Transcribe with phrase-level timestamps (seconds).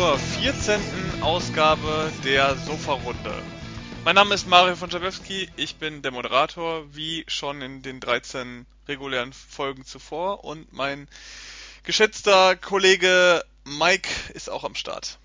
[0.00, 0.80] zur 14.
[1.20, 3.34] Ausgabe der Sofa-Runde.
[4.02, 8.64] Mein Name ist Mario von Jabewski, ich bin der Moderator, wie schon in den 13
[8.88, 11.06] regulären Folgen zuvor und mein
[11.82, 15.18] geschätzter Kollege Mike ist auch am Start.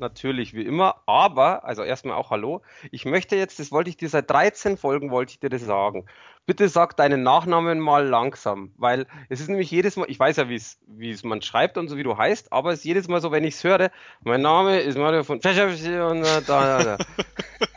[0.00, 4.08] Natürlich, wie immer, aber, also erstmal auch Hallo, ich möchte jetzt, das wollte ich dir
[4.08, 6.06] seit 13 Folgen, wollte ich dir das sagen.
[6.46, 10.48] Bitte sag deinen Nachnamen mal langsam, weil es ist nämlich jedes Mal, ich weiß ja,
[10.48, 13.08] wie es, wie es man schreibt und so, wie du heißt, aber es ist jedes
[13.08, 13.90] Mal so, wenn ich es höre,
[14.22, 16.98] mein Name ist Mario von und da, da, da.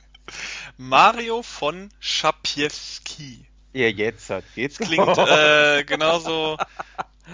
[0.77, 3.45] Mario von Schapiewski.
[3.73, 4.77] Ja, jetzt hat geht's.
[4.77, 6.57] Klingt äh, genauso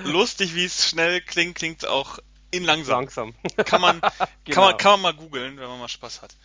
[0.04, 2.18] lustig, wie es schnell klingt, klingt auch
[2.52, 3.00] in langsam.
[3.00, 3.34] Langsam.
[3.66, 4.12] Kann man, genau.
[4.52, 6.36] kann man, kann man mal googeln, wenn man mal Spaß hat.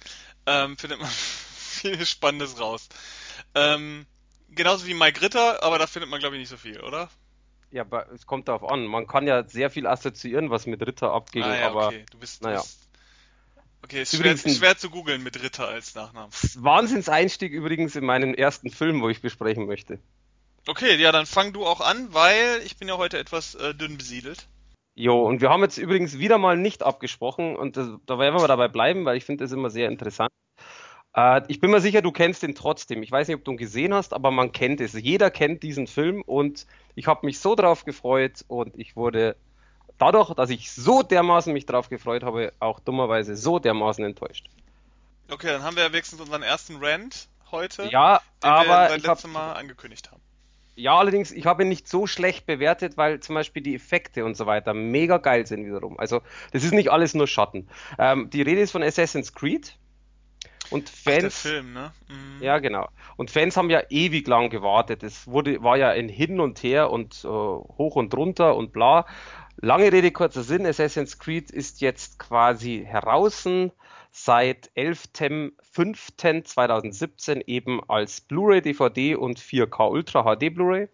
[0.47, 1.11] Ähm, findet man
[1.57, 2.89] viel Spannendes raus.
[3.55, 4.07] Ähm,
[4.51, 7.09] genauso wie Mike Ritter, aber da findet man glaube ich nicht so viel, oder?
[7.71, 8.87] Ja, aber es kommt darauf an.
[8.87, 12.07] Man kann ja sehr viel assoziieren, was mit Ritter abging, ah, ja, aber okay.
[12.11, 12.61] du bist, naja.
[12.61, 12.85] bist
[13.85, 16.31] Okay, ist schwer, schwer, zu googeln mit Ritter als Nachnamen.
[16.57, 19.99] Wahnsinnseinstieg übrigens in meinen ersten Film, wo ich besprechen möchte.
[20.67, 23.99] Okay, ja, dann fang du auch an, weil ich bin ja heute etwas äh, dünn
[23.99, 24.49] besiedelt.
[24.95, 28.47] Jo, und wir haben jetzt übrigens wieder mal nicht abgesprochen und das, da werden wir
[28.47, 30.31] dabei bleiben, weil ich finde das immer sehr interessant.
[31.17, 33.03] Äh, ich bin mir sicher, du kennst ihn trotzdem.
[33.03, 34.93] Ich weiß nicht, ob du ihn gesehen hast, aber man kennt es.
[34.93, 39.37] Jeder kennt diesen Film und ich habe mich so drauf gefreut und ich wurde
[39.99, 44.47] dadurch, dass ich so dermaßen mich drauf gefreut habe, auch dummerweise so dermaßen enttäuscht.
[45.31, 49.07] Okay, dann haben wir ja wenigstens unseren ersten Rant heute, ja, den aber wir das
[49.07, 50.21] letzte Mal angekündigt haben.
[50.77, 54.37] Ja, allerdings, ich habe ihn nicht so schlecht bewertet, weil zum Beispiel die Effekte und
[54.37, 55.99] so weiter mega geil sind wiederum.
[55.99, 56.21] Also,
[56.53, 57.69] das ist nicht alles nur Schatten.
[57.99, 59.79] Ähm, die Rede ist von Assassin's Creed.
[60.71, 61.43] Und Fans.
[61.45, 61.93] Ach, Film, ne?
[62.09, 62.43] Mhm.
[62.43, 62.89] Ja, genau.
[63.17, 65.03] Und Fans haben ja ewig lang gewartet.
[65.03, 69.07] Es wurde, war ja ein Hin und Her und äh, hoch und runter und bla.
[69.57, 70.67] Lange Rede, kurzer Sinn.
[70.67, 73.47] Assassin's Creed ist jetzt quasi heraus
[74.17, 80.89] seit 11.05.2017 eben als Blu-ray, DVD und 4K Ultra HD Blu-ray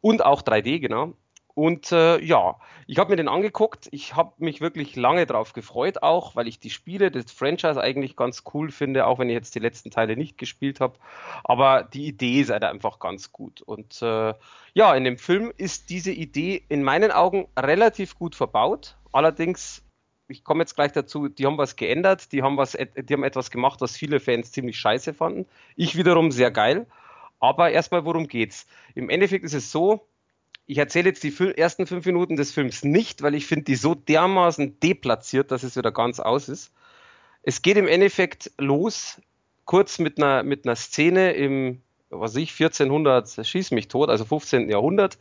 [0.00, 1.12] und auch 3D, genau.
[1.52, 2.56] Und äh, ja,
[2.86, 3.88] ich habe mir den angeguckt.
[3.90, 8.16] Ich habe mich wirklich lange drauf gefreut, auch weil ich die Spiele, das Franchise eigentlich
[8.16, 10.94] ganz cool finde, auch wenn ich jetzt die letzten Teile nicht gespielt habe.
[11.44, 13.60] Aber die Idee ist halt einfach ganz gut.
[13.60, 14.32] Und äh,
[14.72, 18.96] ja, in dem Film ist diese Idee in meinen Augen relativ gut verbaut.
[19.12, 19.82] Allerdings,
[20.30, 23.50] ich komme jetzt gleich dazu, die haben was geändert, die haben was, die haben etwas
[23.50, 25.46] gemacht, was viele Fans ziemlich scheiße fanden.
[25.76, 26.86] Ich wiederum sehr geil.
[27.40, 28.66] Aber erstmal, worum geht's?
[28.94, 30.06] Im Endeffekt ist es so,
[30.66, 33.94] ich erzähle jetzt die ersten fünf Minuten des Films nicht, weil ich finde die so
[33.94, 36.72] dermaßen deplatziert, dass es wieder ganz aus ist.
[37.42, 39.20] Es geht im Endeffekt los,
[39.64, 41.80] kurz mit einer, mit einer Szene im,
[42.10, 44.68] was ich, 1400, schieß mich tot, also 15.
[44.68, 45.18] Jahrhundert.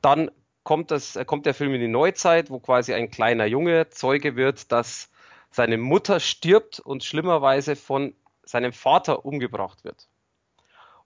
[0.00, 0.30] Dann
[0.68, 4.70] kommt, das, kommt der Film in die Neuzeit, wo quasi ein kleiner Junge Zeuge wird,
[4.70, 5.08] dass
[5.50, 8.12] seine Mutter stirbt und schlimmerweise von
[8.44, 10.08] seinem Vater umgebracht wird.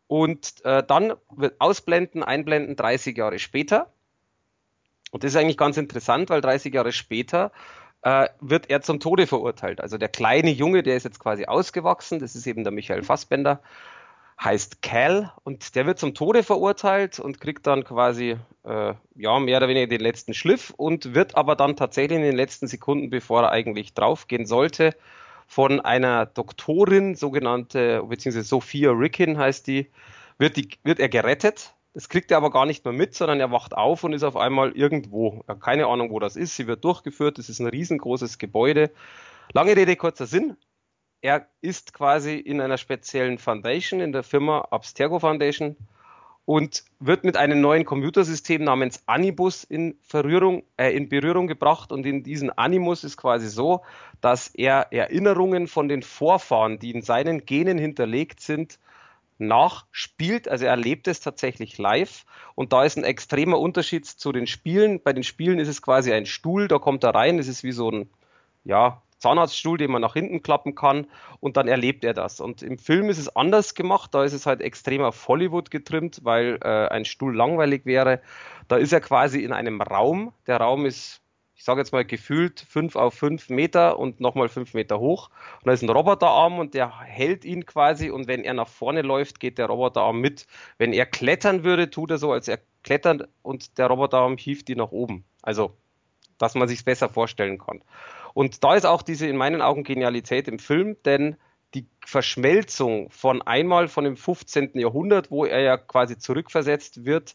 [0.09, 3.93] Und äh, dann wird ausblenden, einblenden 30 Jahre später.
[5.13, 7.53] Und das ist eigentlich ganz interessant, weil 30 Jahre später
[8.03, 9.81] äh, wird er zum Tode verurteilt.
[9.81, 13.61] Also der kleine Junge, der ist jetzt quasi ausgewachsen, das ist eben der Michael Fassbender,
[14.41, 19.59] heißt Cal und der wird zum Tode verurteilt und kriegt dann quasi äh, ja mehr
[19.59, 23.43] oder weniger den letzten Schliff und wird aber dann tatsächlich in den letzten Sekunden, bevor
[23.43, 24.95] er eigentlich draufgehen sollte,
[25.47, 29.91] von einer Doktorin, sogenannte, beziehungsweise Sophia Rickin heißt die,
[30.39, 31.75] wird, die, wird er gerettet.
[31.95, 34.37] Das kriegt er aber gar nicht mehr mit, sondern er wacht auf und ist auf
[34.37, 35.45] einmal irgendwo.
[35.47, 36.57] Er hat keine Ahnung, wo das ist.
[36.57, 37.37] Sie wird durchgeführt.
[37.37, 38.91] Das ist ein riesengroßes Gebäude.
[39.53, 40.57] Lange Rede, kurzer Sinn.
[41.23, 45.77] Er ist quasi in einer speziellen Foundation, in der Firma Abstergo Foundation
[46.45, 51.93] und wird mit einem neuen Computersystem namens Anibus in, äh, in Berührung gebracht.
[51.93, 53.83] Und in diesem Animus ist quasi so,
[54.21, 58.81] dass er Erinnerungen von den Vorfahren, die in seinen Genen hinterlegt sind,
[59.39, 60.49] nachspielt.
[60.49, 62.25] Also er erlebt es tatsächlich live.
[62.57, 65.01] Und da ist ein extremer Unterschied zu den Spielen.
[65.01, 67.73] Bei den Spielen ist es quasi ein Stuhl, da kommt er rein, es ist wie
[67.73, 68.11] so ein,
[68.65, 71.07] ja, Zahnarztstuhl, den man nach hinten klappen kann
[71.41, 72.41] und dann erlebt er das.
[72.41, 76.21] Und im Film ist es anders gemacht, da ist es halt extrem auf Hollywood getrimmt,
[76.25, 78.21] weil äh, ein Stuhl langweilig wäre.
[78.69, 80.33] Da ist er quasi in einem Raum.
[80.49, 81.23] Der Raum ist,
[81.55, 85.31] ich sage jetzt mal gefühlt fünf auf fünf Meter und nochmal fünf Meter hoch.
[85.63, 89.03] Und da ist ein Roboterarm und der hält ihn quasi und wenn er nach vorne
[89.03, 90.47] läuft, geht der Roboterarm mit.
[90.79, 94.79] Wenn er klettern würde, tut er so, als er klettert und der Roboterarm hieft ihn
[94.79, 95.25] nach oben.
[95.43, 95.77] Also,
[96.39, 97.83] dass man sich besser vorstellen kann.
[98.35, 101.37] Und da ist auch diese in meinen Augen Genialität im Film, denn
[101.75, 104.79] die Verschmelzung von einmal von dem 15.
[104.79, 107.35] Jahrhundert, wo er ja quasi zurückversetzt wird,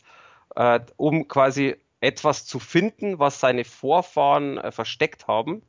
[0.55, 5.63] äh, um quasi etwas zu finden, was seine Vorfahren äh, versteckt haben,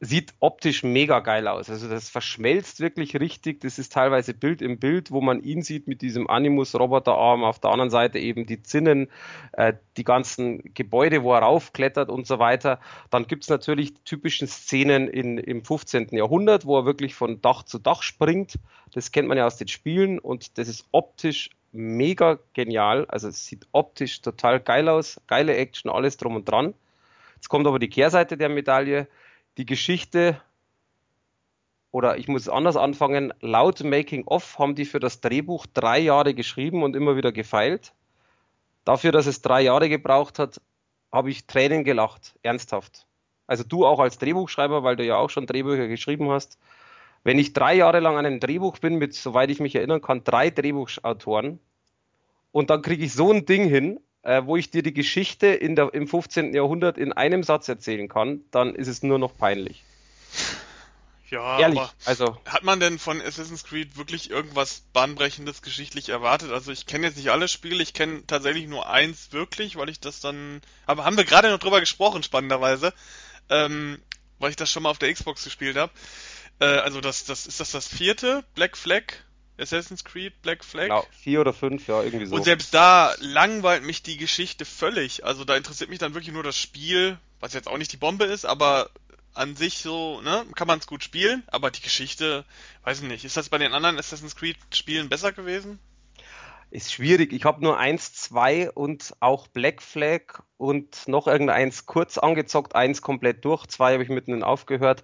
[0.00, 1.68] sieht optisch mega geil aus.
[1.68, 3.60] Also das verschmelzt wirklich richtig.
[3.60, 7.42] Das ist teilweise Bild im Bild, wo man ihn sieht mit diesem Animus-Roboterarm.
[7.42, 9.08] Auf der anderen Seite eben die Zinnen,
[9.52, 12.78] äh, die ganzen Gebäude, wo er raufklettert und so weiter.
[13.10, 16.10] Dann gibt's natürlich die typischen Szenen in, im 15.
[16.12, 18.54] Jahrhundert, wo er wirklich von Dach zu Dach springt.
[18.94, 23.04] Das kennt man ja aus den Spielen und das ist optisch mega genial.
[23.06, 25.20] Also es sieht optisch total geil aus.
[25.26, 26.74] Geile Action, alles drum und dran.
[27.34, 29.08] Jetzt kommt aber die Kehrseite der Medaille
[29.58, 30.40] die Geschichte,
[31.90, 36.32] oder ich muss anders anfangen, laut Making of haben die für das Drehbuch drei Jahre
[36.32, 37.92] geschrieben und immer wieder gefeilt.
[38.84, 40.60] Dafür, dass es drei Jahre gebraucht hat,
[41.10, 43.06] habe ich Tränen gelacht, ernsthaft.
[43.46, 46.58] Also du auch als Drehbuchschreiber, weil du ja auch schon Drehbücher geschrieben hast.
[47.24, 50.22] Wenn ich drei Jahre lang an einem Drehbuch bin, mit, soweit ich mich erinnern kann,
[50.22, 51.58] drei Drehbuchautoren,
[52.52, 55.76] und dann kriege ich so ein Ding hin, äh, wo ich dir die Geschichte in
[55.76, 56.54] der, im 15.
[56.54, 59.84] Jahrhundert in einem Satz erzählen kann, dann ist es nur noch peinlich.
[61.30, 66.52] Ja, Ehrlich, aber also hat man denn von Assassin's Creed wirklich irgendwas bahnbrechendes geschichtlich erwartet?
[66.52, 70.00] Also ich kenne jetzt nicht alle Spiele, ich kenne tatsächlich nur eins wirklich, weil ich
[70.00, 72.94] das dann, aber haben wir gerade noch drüber gesprochen, spannenderweise,
[73.50, 74.00] ähm,
[74.38, 75.92] weil ich das schon mal auf der Xbox gespielt habe.
[76.60, 79.04] Äh, also das, das ist das das vierte Black Flag
[79.58, 80.84] Assassin's Creed Black Flag.
[80.84, 82.34] Genau, vier oder fünf, ja, irgendwie so.
[82.34, 85.24] Und selbst da langweilt mich die Geschichte völlig.
[85.24, 88.24] Also da interessiert mich dann wirklich nur das Spiel, was jetzt auch nicht die Bombe
[88.24, 88.90] ist, aber
[89.34, 92.44] an sich so, ne, kann man es gut spielen, aber die Geschichte,
[92.84, 93.24] weiß ich nicht.
[93.24, 95.78] Ist das bei den anderen Assassin's Creed Spielen besser gewesen?
[96.70, 97.32] Ist schwierig.
[97.32, 103.00] Ich habe nur eins, zwei und auch Black Flag und noch irgendeins kurz angezockt, eins
[103.00, 105.02] komplett durch, zwei habe ich mitten aufgehört.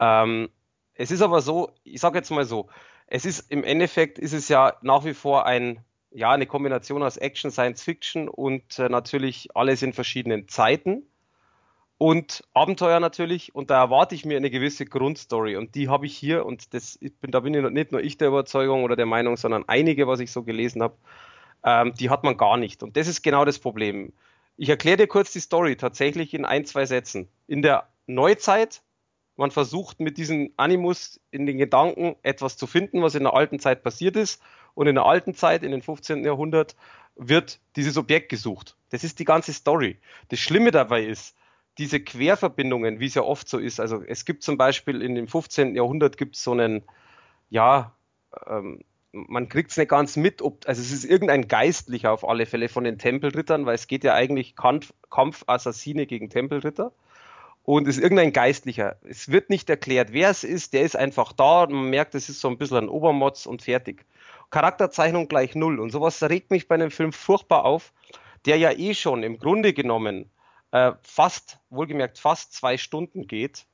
[0.00, 0.48] Ähm,
[0.94, 2.68] es ist aber so, ich sage jetzt mal so,
[3.06, 7.16] es ist im Endeffekt ist es ja nach wie vor ein ja eine Kombination aus
[7.16, 11.02] Action, Science Fiction und äh, natürlich alles in verschiedenen Zeiten
[11.98, 16.16] und Abenteuer natürlich und da erwarte ich mir eine gewisse Grundstory und die habe ich
[16.16, 19.36] hier und das bin da bin ich nicht nur ich der Überzeugung oder der Meinung,
[19.36, 20.96] sondern einige, was ich so gelesen habe,
[21.64, 24.12] ähm, die hat man gar nicht und das ist genau das Problem.
[24.56, 27.28] Ich erkläre dir kurz die Story tatsächlich in ein zwei Sätzen.
[27.48, 28.82] In der Neuzeit
[29.36, 33.58] man versucht mit diesem Animus in den Gedanken etwas zu finden, was in der alten
[33.58, 34.40] Zeit passiert ist.
[34.74, 36.24] Und in der alten Zeit, in den 15.
[36.24, 36.76] Jahrhundert,
[37.16, 38.76] wird dieses Objekt gesucht.
[38.90, 39.98] Das ist die ganze Story.
[40.28, 41.36] Das Schlimme dabei ist,
[41.78, 43.80] diese Querverbindungen, wie es ja oft so ist.
[43.80, 45.74] Also es gibt zum Beispiel in dem 15.
[45.74, 46.82] Jahrhundert gibt es so einen,
[47.50, 47.92] ja,
[48.46, 48.80] ähm,
[49.12, 52.68] man kriegt es nicht ganz mit, ob, also es ist irgendein Geistlicher auf alle Fälle
[52.68, 56.92] von den Tempelrittern, weil es geht ja eigentlich Kampf, Kampfassassine gegen Tempelritter
[57.64, 58.96] und ist irgendein Geistlicher.
[59.02, 62.28] Es wird nicht erklärt, wer es ist, der ist einfach da und man merkt, es
[62.28, 64.04] ist so ein bisschen ein Obermotz und fertig.
[64.50, 67.92] Charakterzeichnung gleich null und sowas regt mich bei einem Film furchtbar auf,
[68.44, 70.30] der ja eh schon im Grunde genommen
[70.70, 73.66] äh, fast, wohlgemerkt fast zwei Stunden geht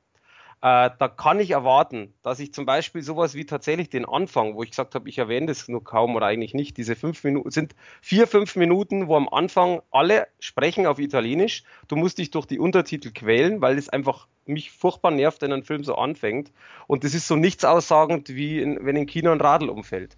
[0.63, 4.61] äh, da kann ich erwarten, dass ich zum Beispiel sowas wie tatsächlich den Anfang, wo
[4.61, 7.75] ich gesagt habe, ich erwähne das nur kaum oder eigentlich nicht, diese fünf Minuten, sind
[7.99, 11.63] vier, fünf Minuten, wo am Anfang alle sprechen auf Italienisch.
[11.87, 15.63] Du musst dich durch die Untertitel quälen, weil es einfach mich furchtbar nervt, wenn ein
[15.63, 16.51] Film so anfängt.
[16.85, 20.15] Und das ist so nichts aussagend, wie in, wenn in China ein Radl umfällt.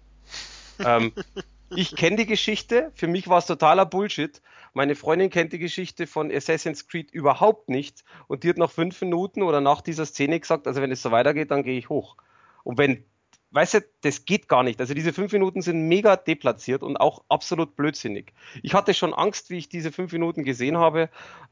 [0.84, 1.12] ähm,
[1.76, 4.40] ich kenne die Geschichte, für mich war es totaler Bullshit.
[4.72, 9.00] Meine Freundin kennt die Geschichte von Assassin's Creed überhaupt nicht und die hat nach fünf
[9.00, 12.16] Minuten oder nach dieser Szene gesagt, also wenn es so weitergeht, dann gehe ich hoch.
[12.64, 13.04] Und wenn,
[13.52, 14.80] weißt du, das geht gar nicht.
[14.80, 18.32] Also diese fünf Minuten sind mega deplatziert und auch absolut blödsinnig.
[18.62, 21.08] Ich hatte schon Angst, wie ich diese fünf Minuten gesehen habe,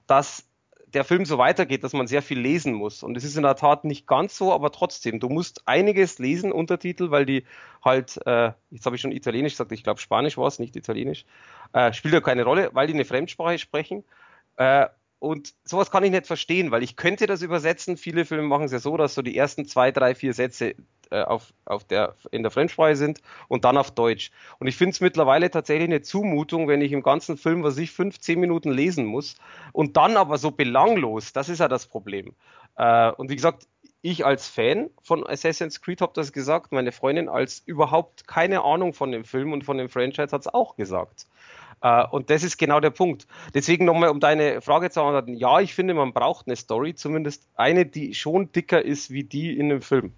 [0.06, 0.48] dass
[0.94, 3.02] der Film so weitergeht, dass man sehr viel lesen muss.
[3.02, 6.52] Und es ist in der Tat nicht ganz so, aber trotzdem, du musst einiges lesen,
[6.52, 7.44] Untertitel, weil die
[7.84, 11.24] halt, äh, jetzt habe ich schon Italienisch gesagt, ich glaube Spanisch war es, nicht Italienisch,
[11.72, 14.04] äh, spielt ja keine Rolle, weil die eine Fremdsprache sprechen.
[14.56, 14.86] Äh,
[15.18, 17.96] und sowas kann ich nicht verstehen, weil ich könnte das übersetzen.
[17.96, 20.74] Viele Filme machen es ja so, dass so die ersten zwei, drei, vier Sätze
[21.12, 24.30] äh, auf, auf der, in der Fremdsprache sind und dann auf Deutsch.
[24.58, 27.92] Und ich finde es mittlerweile tatsächlich eine Zumutung, wenn ich im ganzen Film, was ich,
[27.92, 29.36] fünf, zehn Minuten lesen muss
[29.72, 32.34] und dann aber so belanglos, das ist ja das Problem.
[32.76, 33.66] Äh, und wie gesagt,
[34.02, 38.94] ich als Fan von Assassin's Creed habe das gesagt, meine Freundin als überhaupt keine Ahnung
[38.94, 41.26] von dem Film und von dem Franchise hat es auch gesagt.
[41.84, 43.26] Uh, und das ist genau der Punkt.
[43.54, 45.34] Deswegen nochmal, um deine Frage zu antworten.
[45.34, 49.58] Ja, ich finde, man braucht eine Story, zumindest eine, die schon dicker ist wie die
[49.58, 50.12] in dem Film.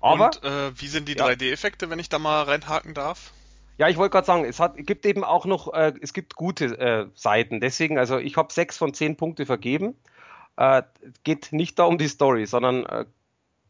[0.00, 1.26] Aber, Und äh, wie sind die ja.
[1.26, 3.32] 3D-Effekte, wenn ich da mal reinhaken darf?
[3.78, 6.78] Ja, ich wollte gerade sagen, es hat, gibt eben auch noch, äh, es gibt gute
[6.78, 7.60] äh, Seiten.
[7.60, 9.94] Deswegen, also ich habe sechs von zehn Punkte vergeben.
[10.56, 10.82] Äh,
[11.22, 13.04] geht nicht da um die Story, sondern äh,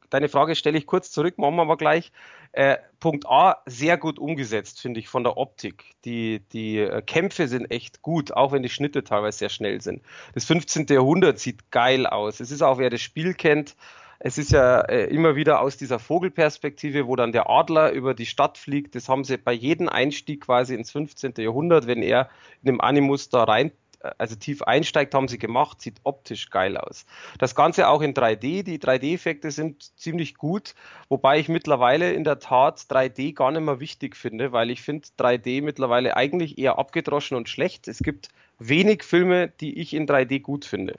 [0.08, 2.10] deine Frage stelle ich kurz zurück, machen wir aber gleich.
[2.52, 5.84] Äh, Punkt A, sehr gut umgesetzt, finde ich, von der Optik.
[6.06, 10.02] Die, die Kämpfe sind echt gut, auch wenn die Schnitte teilweise sehr schnell sind.
[10.32, 10.86] Das 15.
[10.88, 12.40] Jahrhundert sieht geil aus.
[12.40, 13.76] Es ist auch, wer das Spiel kennt,
[14.20, 18.26] Es ist ja äh, immer wieder aus dieser Vogelperspektive, wo dann der Adler über die
[18.26, 18.94] Stadt fliegt.
[18.94, 21.34] Das haben sie bei jedem Einstieg quasi ins 15.
[21.38, 22.28] Jahrhundert, wenn er
[22.62, 23.70] in dem Animus da rein
[24.18, 27.04] also tief einsteigt, haben sie gemacht, sieht optisch geil aus.
[27.38, 30.74] Das Ganze auch in 3D, die 3D-Effekte sind ziemlich gut,
[31.08, 35.08] wobei ich mittlerweile in der Tat 3D gar nicht mehr wichtig finde, weil ich finde
[35.18, 37.88] 3D mittlerweile eigentlich eher abgedroschen und schlecht.
[37.88, 40.96] Es gibt wenig Filme, die ich in 3D gut finde.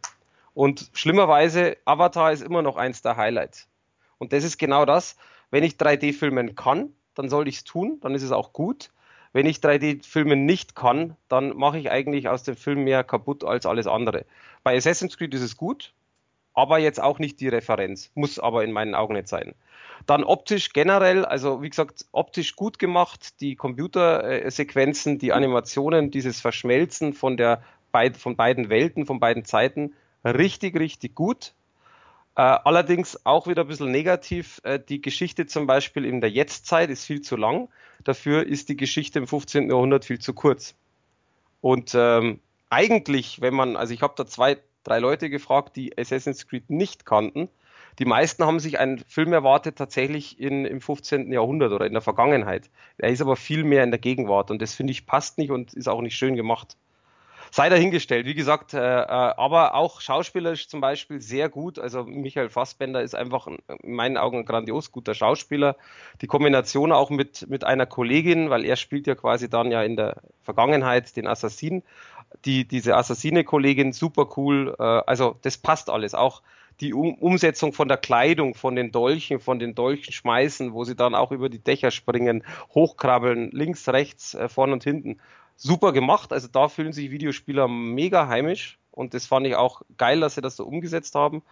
[0.60, 3.70] Und schlimmerweise, Avatar ist immer noch eins der Highlights.
[4.18, 5.16] Und das ist genau das,
[5.52, 8.92] wenn ich 3D filmen kann, dann soll ich es tun, dann ist es auch gut.
[9.32, 13.66] Wenn ich 3D-Filmen nicht kann, dann mache ich eigentlich aus dem Film mehr kaputt als
[13.66, 14.26] alles andere.
[14.62, 15.94] Bei Assassin's Creed ist es gut,
[16.54, 18.12] aber jetzt auch nicht die Referenz.
[18.14, 19.56] Muss aber in meinen Augen nicht sein.
[20.08, 27.14] Dann optisch generell, also wie gesagt, optisch gut gemacht, die Computersequenzen, die Animationen, dieses Verschmelzen
[27.14, 27.64] von, der,
[28.18, 29.94] von beiden Welten, von beiden Zeiten,
[30.26, 31.54] richtig, richtig gut.
[32.36, 34.62] Äh, allerdings auch wieder ein bisschen negativ.
[34.64, 37.70] Äh, die Geschichte zum Beispiel in der Jetztzeit ist viel zu lang.
[38.04, 39.70] Dafür ist die Geschichte im 15.
[39.70, 40.76] Jahrhundert viel zu kurz.
[41.62, 46.48] Und ähm, eigentlich, wenn man, also ich habe da zwei, drei Leute gefragt, die Assassin's
[46.48, 47.50] Creed nicht kannten.
[47.98, 51.34] Die meisten haben sich einen Film erwartet tatsächlich in, im 15.
[51.34, 52.70] Jahrhundert oder in der Vergangenheit.
[52.98, 55.74] Er ist aber viel mehr in der Gegenwart und das finde ich passt nicht und
[55.74, 56.78] ist auch nicht schön gemacht
[57.52, 58.26] sei dahingestellt.
[58.26, 61.80] Wie gesagt, äh, äh, aber auch schauspielerisch zum Beispiel sehr gut.
[61.80, 65.76] Also Michael Fassbender ist einfach in meinen Augen ein grandios guter Schauspieler.
[66.22, 69.96] Die Kombination auch mit, mit einer Kollegin, weil er spielt ja quasi dann ja in
[69.96, 71.84] der Vergangenheit den Assassin.
[72.46, 74.76] Die, diese Assassine-Kollegin, super cool.
[74.78, 76.14] Äh, also das passt alles.
[76.14, 76.42] Auch
[76.80, 80.96] die um Umsetzung von der Kleidung, von den Dolchen, von den Dolchen schmeißen, wo sie
[80.96, 85.20] dann auch über die Dächer springen, hochkrabbeln, links, rechts, äh, vorn und hinten
[85.60, 86.34] super gemacht.
[86.34, 90.42] Also da fühlen sich Videospieler mega heimisch und das fand ich auch geil, dass sie
[90.42, 91.44] das so umgesetzt haben.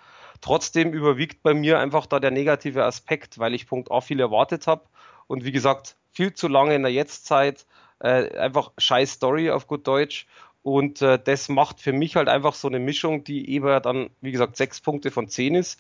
[0.42, 4.66] Trotzdem überwiegt bei mir einfach da der negative Aspekt, weil ich Punkt A viel erwartet
[4.66, 4.84] habe
[5.28, 7.66] und wie gesagt, viel zu lange in der Jetztzeit,
[8.00, 10.26] äh, einfach scheiß Story auf gut Deutsch
[10.64, 14.32] und äh, das macht für mich halt einfach so eine Mischung, die eben dann, wie
[14.32, 15.80] gesagt, sechs Punkte von zehn ist,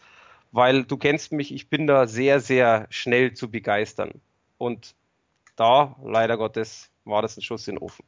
[0.51, 4.21] weil du kennst mich, ich bin da sehr, sehr schnell zu begeistern
[4.57, 4.95] und
[5.55, 8.05] da, leider Gottes, war das ein Schuss in den Ofen.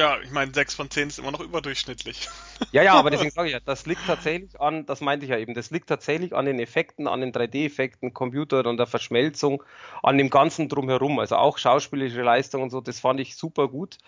[0.00, 2.26] Ja, ich meine, 6 von 10 ist immer noch überdurchschnittlich.
[2.72, 5.38] Ja, ja, aber deswegen sage ich ja, das liegt tatsächlich an, das meinte ich ja
[5.38, 9.62] eben, das liegt tatsächlich an den Effekten, an den 3D-Effekten, Computer und der Verschmelzung,
[10.02, 11.18] an dem Ganzen drumherum.
[11.18, 13.98] Also auch schauspielerische Leistung und so, das fand ich super gut.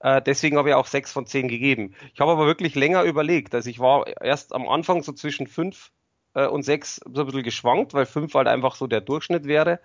[0.00, 1.94] Äh, deswegen habe ich auch 6 von 10 gegeben.
[2.14, 3.54] Ich habe aber wirklich länger überlegt.
[3.54, 5.90] Also ich war erst am Anfang so zwischen 5
[6.34, 9.80] äh, und 6 so ein bisschen geschwankt, weil 5 halt einfach so der Durchschnitt wäre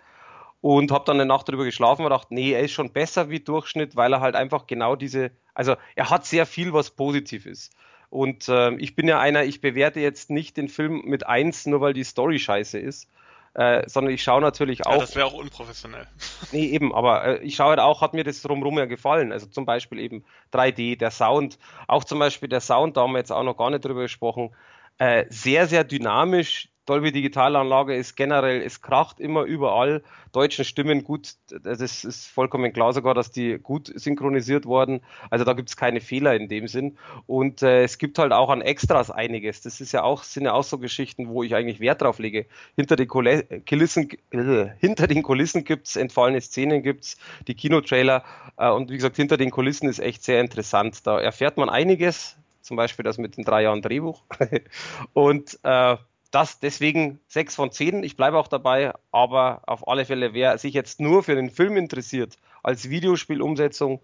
[0.61, 3.39] und habe dann eine Nacht drüber geschlafen und gedacht, nee, er ist schon besser wie
[3.39, 7.73] Durchschnitt, weil er halt einfach genau diese, also er hat sehr viel, was positiv ist.
[8.09, 11.81] Und äh, ich bin ja einer, ich bewerte jetzt nicht den Film mit eins, nur
[11.81, 13.09] weil die Story scheiße ist,
[13.53, 14.93] äh, sondern ich schaue natürlich auch.
[14.93, 16.07] Ja, das wäre auch unprofessionell.
[16.51, 19.31] Nee, eben, aber äh, ich schaue halt auch, hat mir das drumherum ja gefallen.
[19.33, 20.23] Also zum Beispiel eben
[20.53, 23.69] 3D, der Sound, auch zum Beispiel der Sound, da haben wir jetzt auch noch gar
[23.69, 24.55] nicht drüber gesprochen,
[24.99, 30.01] äh, sehr, sehr dynamisch, Dolby Digitalanlage ist generell, es kracht immer überall.
[30.31, 35.01] Deutschen Stimmen gut, das ist vollkommen klar sogar, dass die gut synchronisiert wurden.
[35.29, 36.97] Also da gibt es keine Fehler in dem Sinn.
[37.25, 39.61] Und äh, es gibt halt auch an Extras einiges.
[39.61, 42.45] Das ist ja auch, sind ja auch so Geschichten, wo ich eigentlich Wert drauf lege.
[42.77, 47.17] Hinter den Kulissen, äh, hinter den Kulissen gibt's entfallene Szenen, gibt's
[47.47, 48.23] die Kinotrailer.
[48.55, 51.05] Äh, und wie gesagt, hinter den Kulissen ist echt sehr interessant.
[51.05, 54.23] Da erfährt man einiges, zum Beispiel das mit den drei Jahren Drehbuch.
[55.13, 55.97] und äh,
[56.31, 58.03] das deswegen 6 von 10.
[58.03, 61.77] Ich bleibe auch dabei, aber auf alle Fälle, wer sich jetzt nur für den Film
[61.77, 64.01] interessiert, als Videospielumsetzung,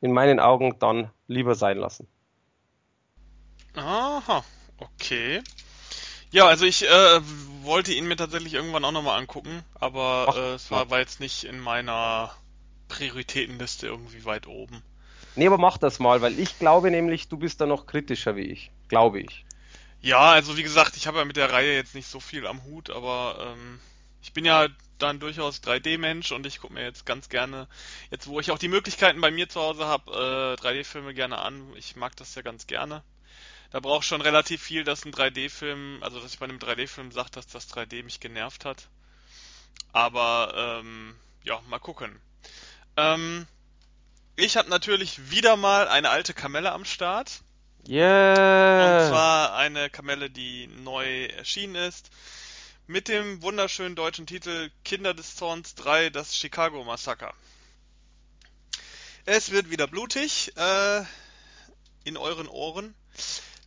[0.00, 2.06] in meinen Augen dann lieber sein lassen.
[3.76, 4.42] Aha,
[4.78, 5.42] okay.
[6.32, 7.20] Ja, also ich äh,
[7.62, 11.20] wollte ihn mir tatsächlich irgendwann auch nochmal angucken, aber Ach, äh, es war, war jetzt
[11.20, 12.30] nicht in meiner
[12.88, 14.82] Prioritätenliste irgendwie weit oben.
[15.36, 18.42] Nee, aber mach das mal, weil ich glaube nämlich, du bist da noch kritischer wie
[18.42, 18.70] ich.
[18.88, 19.44] Glaube ich.
[20.02, 22.64] Ja, also wie gesagt, ich habe ja mit der Reihe jetzt nicht so viel am
[22.64, 23.80] Hut, aber ähm,
[24.22, 27.68] ich bin ja dann durchaus 3D-Mensch und ich gucke mir jetzt ganz gerne,
[28.10, 31.74] jetzt wo ich auch die Möglichkeiten bei mir zu Hause habe, äh, 3D-Filme gerne an.
[31.76, 33.02] Ich mag das ja ganz gerne.
[33.70, 37.30] Da braucht schon relativ viel, dass ein 3D-Film, also dass ich bei einem 3D-Film sage,
[37.32, 38.88] dass das 3D mich genervt hat.
[39.92, 41.14] Aber ähm,
[41.44, 42.20] ja, mal gucken.
[42.96, 43.46] Ähm,
[44.36, 47.42] ich habe natürlich wieder mal eine alte Kamelle am Start.
[47.88, 49.02] Yeah.
[49.02, 52.10] Und zwar eine Kamelle, die neu erschienen ist.
[52.86, 57.32] Mit dem wunderschönen deutschen Titel Kinder des Zorns 3, das Chicago Massaker.
[59.24, 61.04] Es wird wieder blutig äh,
[62.04, 62.94] in euren Ohren.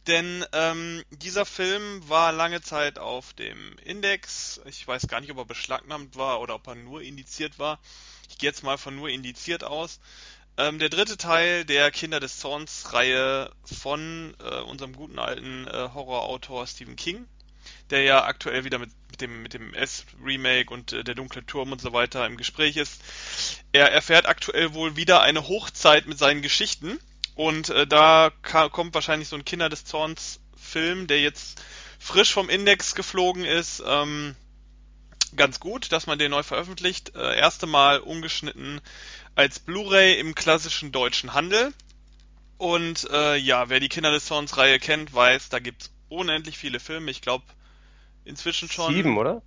[0.08, 4.60] Denn ähm, dieser Film war lange Zeit auf dem Index.
[4.66, 7.80] Ich weiß gar nicht, ob er beschlagnahmt war oder ob er nur indiziert war.
[8.30, 10.02] Ich gehe jetzt mal von nur indiziert aus.
[10.58, 15.90] Ähm, der dritte Teil der Kinder des Zorns Reihe von äh, unserem guten alten äh,
[15.94, 17.26] Horrorautor Stephen King,
[17.90, 21.44] der ja aktuell wieder mit, mit dem mit dem S Remake und äh, der dunkle
[21.44, 23.02] Turm und so weiter im Gespräch ist.
[23.72, 27.00] Er erfährt aktuell wohl wieder eine Hochzeit mit seinen Geschichten
[27.34, 31.64] und äh, da kommt wahrscheinlich so ein Kinder des Zorns Film, der jetzt
[31.98, 33.82] frisch vom Index geflogen ist.
[33.86, 34.36] Ähm,
[35.36, 37.16] ganz gut, dass man den neu veröffentlicht.
[37.16, 38.82] Äh, erste Mal umgeschnitten
[39.36, 41.74] als Blu-ray im klassischen deutschen Handel.
[42.58, 46.80] Und äh, ja, wer die Kinder des Zorns Reihe kennt, weiß, da gibt's unendlich viele
[46.80, 47.12] Filme.
[47.12, 47.44] Ich glaube
[48.26, 48.94] inzwischen schon.
[48.94, 49.42] Sieben, oder?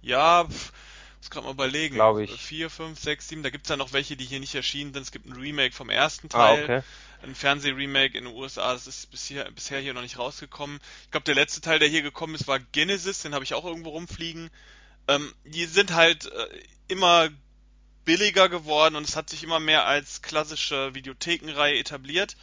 [0.00, 0.72] Ja, pff,
[1.18, 1.94] muss gerade mal überlegen.
[1.94, 2.30] Glaube ich.
[2.32, 3.42] Vier, fünf, sechs, sieben.
[3.42, 5.02] Da gibt's ja noch welche, die hier nicht erschienen sind.
[5.02, 6.60] Es gibt ein Remake vom ersten ah, Teil.
[6.60, 6.82] Ah, okay.
[7.22, 8.72] Ein Fernsehremake in den USA.
[8.72, 10.80] Das ist bisher, bisher hier noch nicht rausgekommen.
[11.04, 13.22] Ich glaube, der letzte Teil, der hier gekommen ist, war Genesis.
[13.22, 14.50] Den habe ich auch irgendwo rumfliegen.
[15.08, 17.28] Ähm, die sind halt äh, immer
[18.04, 22.36] billiger geworden und es hat sich immer mehr als klassische Videothekenreihe etabliert.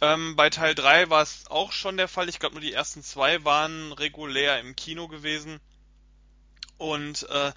[0.00, 2.28] Ähm, bei Teil 3 war es auch schon der Fall.
[2.28, 5.60] Ich glaube, nur die ersten zwei waren regulär im Kino gewesen.
[6.78, 7.52] Und äh,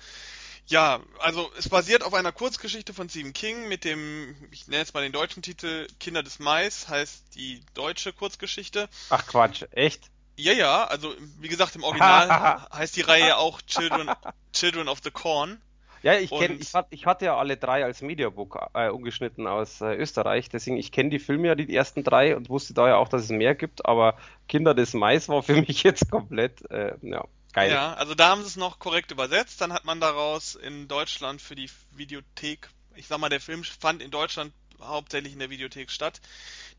[0.68, 4.94] ja, also es basiert auf einer Kurzgeschichte von Stephen King mit dem, ich nenne jetzt
[4.94, 8.90] mal den deutschen Titel, Kinder des Mais, heißt die deutsche Kurzgeschichte.
[9.10, 10.12] Ach Quatsch, echt?
[10.36, 14.12] Ja, ja, also wie gesagt, im Original heißt die Reihe auch Children,
[14.54, 15.60] Children of the Corn.
[16.04, 19.82] Ja, ich kenne, ich, hat, ich hatte ja alle drei als Mediabook äh, umgeschnitten aus
[19.82, 22.96] äh, Österreich, deswegen ich kenne die Filme ja die ersten drei und wusste da ja
[22.98, 26.96] auch, dass es mehr gibt, aber Kinder des Mais war für mich jetzt komplett, äh,
[27.02, 27.72] ja, geil.
[27.72, 31.42] Ja, also da haben sie es noch korrekt übersetzt, dann hat man daraus in Deutschland
[31.42, 35.92] für die Videothek, ich sag mal, der Film fand in Deutschland hauptsächlich in der Videothek
[35.92, 36.22] statt.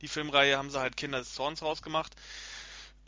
[0.00, 2.14] Die Filmreihe haben sie halt Kinder des Zorns rausgemacht.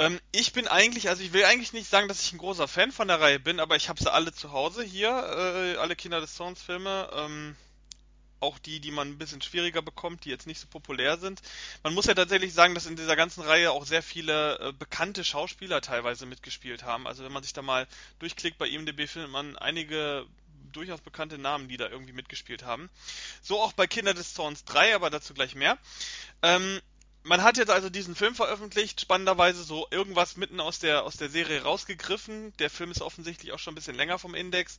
[0.00, 2.90] Ähm, ich bin eigentlich, also ich will eigentlich nicht sagen, dass ich ein großer Fan
[2.90, 6.22] von der Reihe bin, aber ich habe sie alle zu Hause hier, äh, alle Kinder
[6.22, 7.10] des Zorns Filme.
[7.12, 7.54] Ähm,
[8.40, 11.42] auch die, die man ein bisschen schwieriger bekommt, die jetzt nicht so populär sind.
[11.82, 15.22] Man muss ja tatsächlich sagen, dass in dieser ganzen Reihe auch sehr viele äh, bekannte
[15.22, 17.06] Schauspieler teilweise mitgespielt haben.
[17.06, 17.86] Also wenn man sich da mal
[18.18, 20.24] durchklickt bei IMDb, findet man einige
[20.72, 22.88] durchaus bekannte Namen, die da irgendwie mitgespielt haben.
[23.42, 25.76] So auch bei Kinder des Zorns 3, aber dazu gleich mehr.
[26.42, 26.80] Ähm,
[27.22, 31.28] man hat jetzt also diesen Film veröffentlicht, spannenderweise so irgendwas mitten aus der, aus der
[31.28, 32.52] Serie rausgegriffen.
[32.58, 34.78] Der Film ist offensichtlich auch schon ein bisschen länger vom Index.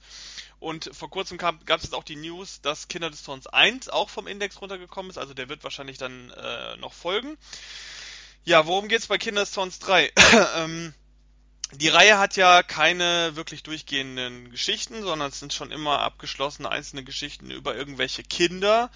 [0.60, 4.10] Und vor kurzem gab es jetzt auch die News, dass Kinder des Zorns 1 auch
[4.10, 5.18] vom Index runtergekommen ist.
[5.18, 7.38] Also der wird wahrscheinlich dann äh, noch folgen.
[8.44, 10.12] Ja, worum geht's bei Kinder des Zorns 3?
[10.56, 10.94] ähm,
[11.74, 17.04] die Reihe hat ja keine wirklich durchgehenden Geschichten, sondern es sind schon immer abgeschlossene einzelne
[17.04, 18.90] Geschichten über irgendwelche Kinder,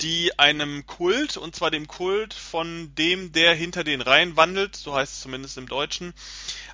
[0.00, 4.94] die einem Kult, und zwar dem Kult von dem, der hinter den Reihen wandelt, so
[4.94, 6.14] heißt es zumindest im Deutschen,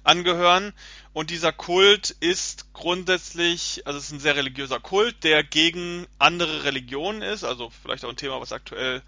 [0.05, 0.73] angehören.
[1.13, 6.65] Und dieser Kult ist grundsätzlich, also es ist ein sehr religiöser Kult, der gegen andere
[6.65, 9.03] Religionen ist, also vielleicht auch ein Thema, was aktuell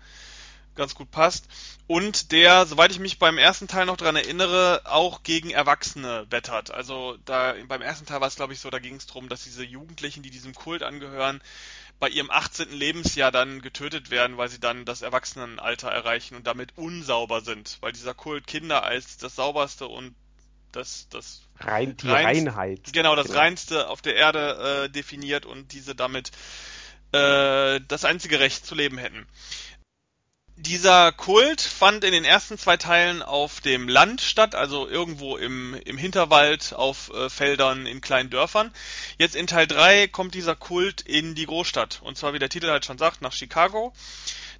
[0.74, 1.46] ganz gut passt.
[1.86, 6.70] Und der, soweit ich mich beim ersten Teil noch dran erinnere, auch gegen Erwachsene wettert.
[6.70, 9.44] Also da beim ersten Teil war es, glaube ich, so, da ging es darum, dass
[9.44, 11.40] diese Jugendlichen, die diesem Kult angehören,
[12.00, 12.70] bei ihrem 18.
[12.72, 17.92] Lebensjahr dann getötet werden, weil sie dann das Erwachsenenalter erreichen und damit unsauber sind, weil
[17.92, 20.14] dieser Kult Kinder als das sauberste und
[20.72, 23.38] das das Rein, die reinste, Reinheit genau das genau.
[23.38, 26.32] reinste auf der Erde äh, definiert und diese damit
[27.12, 29.26] äh, das einzige Recht zu leben hätten.
[30.56, 35.74] Dieser Kult fand in den ersten zwei Teilen auf dem Land statt, also irgendwo im,
[35.74, 38.72] im Hinterwald, auf äh, Feldern, in kleinen Dörfern.
[39.18, 42.00] Jetzt in Teil 3 kommt dieser Kult in die Großstadt.
[42.02, 43.92] Und zwar, wie der Titel halt schon sagt, nach Chicago.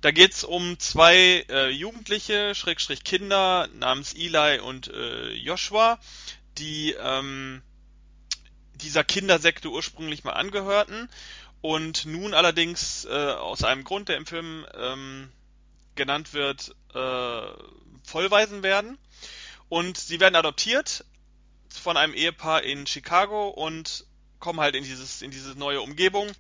[0.01, 6.01] Da geht's um zwei äh, Jugendliche, Schrägstrich Kinder, namens Eli und äh, Joshua,
[6.59, 7.63] die ähm,
[8.75, 11.09] dieser Kindersekte ursprünglich mal angehörten
[11.61, 15.33] und nun allerdings äh, aus einem Grund, der im Film ähm,
[15.97, 17.49] genannt wird, äh,
[18.05, 18.99] Vollwaisen werden.
[19.69, 21.05] Und sie werden adoptiert
[21.69, 24.07] von einem Ehepaar in Chicago und
[24.39, 26.31] kommen halt in dieses, in diese neue Umgebung,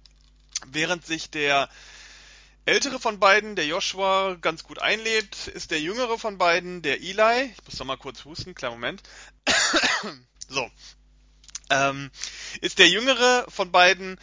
[0.66, 1.68] während sich der
[2.66, 7.52] ältere von beiden, der Joshua, ganz gut einlebt, ist der jüngere von beiden, der Eli.
[7.52, 9.02] Ich muss noch mal kurz husten, kleinen Moment.
[10.48, 10.70] so.
[11.70, 12.10] Ähm,
[12.60, 14.18] ist der jüngere von beiden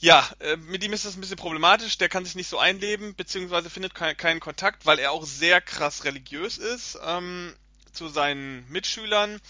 [0.00, 1.98] ja, äh, mit ihm ist das ein bisschen problematisch.
[1.98, 6.04] Der kann sich nicht so einleben, beziehungsweise findet keinen Kontakt, weil er auch sehr krass
[6.04, 7.54] religiös ist ähm,
[7.92, 9.40] zu seinen Mitschülern.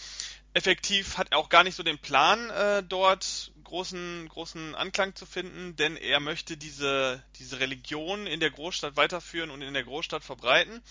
[0.53, 5.25] Effektiv hat er auch gar nicht so den Plan, äh, dort großen, großen Anklang zu
[5.25, 10.25] finden, denn er möchte diese, diese Religion in der Großstadt weiterführen und in der Großstadt
[10.25, 10.83] verbreiten.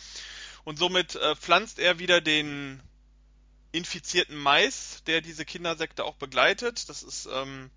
[0.64, 2.82] Und somit äh, pflanzt er wieder den
[3.74, 6.88] infizierten Mais, der diese Kindersekte auch begleitet.
[6.88, 7.70] Das ist ähm,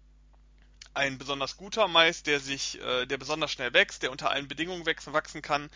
[0.94, 4.86] ein besonders guter Mais, der sich, äh, der besonders schnell wächst, der unter allen Bedingungen
[4.86, 5.70] wachsen, wachsen kann.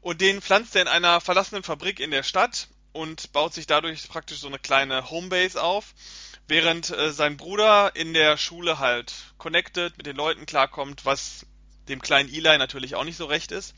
[0.00, 4.08] Und den pflanzt er in einer verlassenen Fabrik in der Stadt und baut sich dadurch
[4.08, 5.94] praktisch so eine kleine Homebase auf,
[6.48, 11.46] während äh, sein Bruder in der Schule halt connected, mit den Leuten klarkommt, was
[11.88, 13.74] dem kleinen Eli natürlich auch nicht so recht ist.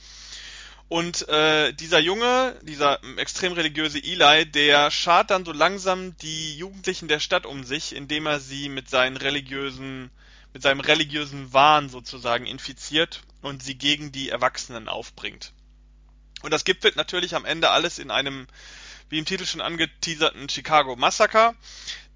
[0.88, 7.08] Und äh, dieser Junge, dieser extrem religiöse Eli, der schart dann so langsam die Jugendlichen
[7.08, 10.10] der Stadt um sich, indem er sie mit seinen religiösen,
[10.52, 15.52] mit seinem religiösen Wahn sozusagen infiziert und sie gegen die Erwachsenen aufbringt.
[16.42, 18.46] Und das gipfelt natürlich am Ende alles in einem,
[19.08, 21.54] wie im Titel schon angeteaserten Chicago Massaker.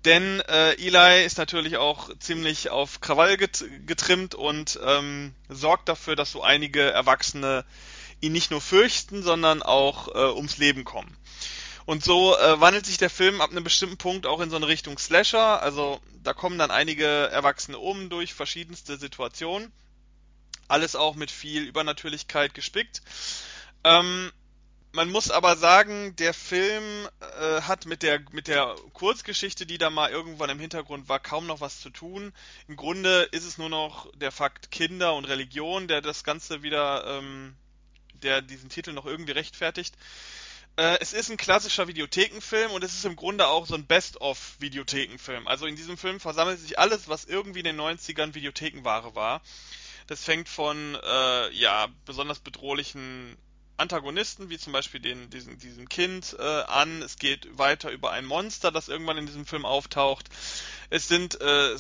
[0.05, 6.31] Denn äh, Eli ist natürlich auch ziemlich auf Krawall getrimmt und ähm, sorgt dafür, dass
[6.31, 7.65] so einige Erwachsene
[8.21, 11.17] ihn nicht nur fürchten, sondern auch äh, ums Leben kommen.
[11.87, 14.67] Und so äh, wandelt sich der Film ab einem bestimmten Punkt auch in so eine
[14.67, 15.63] Richtung Slasher.
[15.63, 19.73] Also da kommen dann einige Erwachsene um durch verschiedenste Situationen.
[20.67, 23.03] Alles auch mit viel Übernatürlichkeit gespickt.
[23.85, 24.33] Ähm,
[24.91, 29.89] man muss aber sagen, der Film äh, hat mit der mit der Kurzgeschichte, die da
[29.89, 32.33] mal irgendwann im Hintergrund war, kaum noch was zu tun.
[32.67, 37.19] Im Grunde ist es nur noch der Fakt Kinder und Religion, der das Ganze wieder
[37.19, 37.55] ähm,
[38.23, 39.95] der diesen Titel noch irgendwie rechtfertigt.
[40.77, 45.49] Äh, es ist ein klassischer Videothekenfilm und es ist im Grunde auch so ein Best-of-Videothekenfilm.
[45.49, 49.41] Also in diesem Film versammelt sich alles, was irgendwie in den 90ern Videothekenware war.
[50.07, 53.37] Das fängt von äh, ja besonders bedrohlichen
[53.79, 57.03] Antagonisten, wie zum Beispiel den, diesen, diesen Kind äh, an.
[57.03, 60.29] Es geht weiter über ein Monster, das irgendwann in diesem Film auftaucht.
[60.91, 61.75] Es sind äh,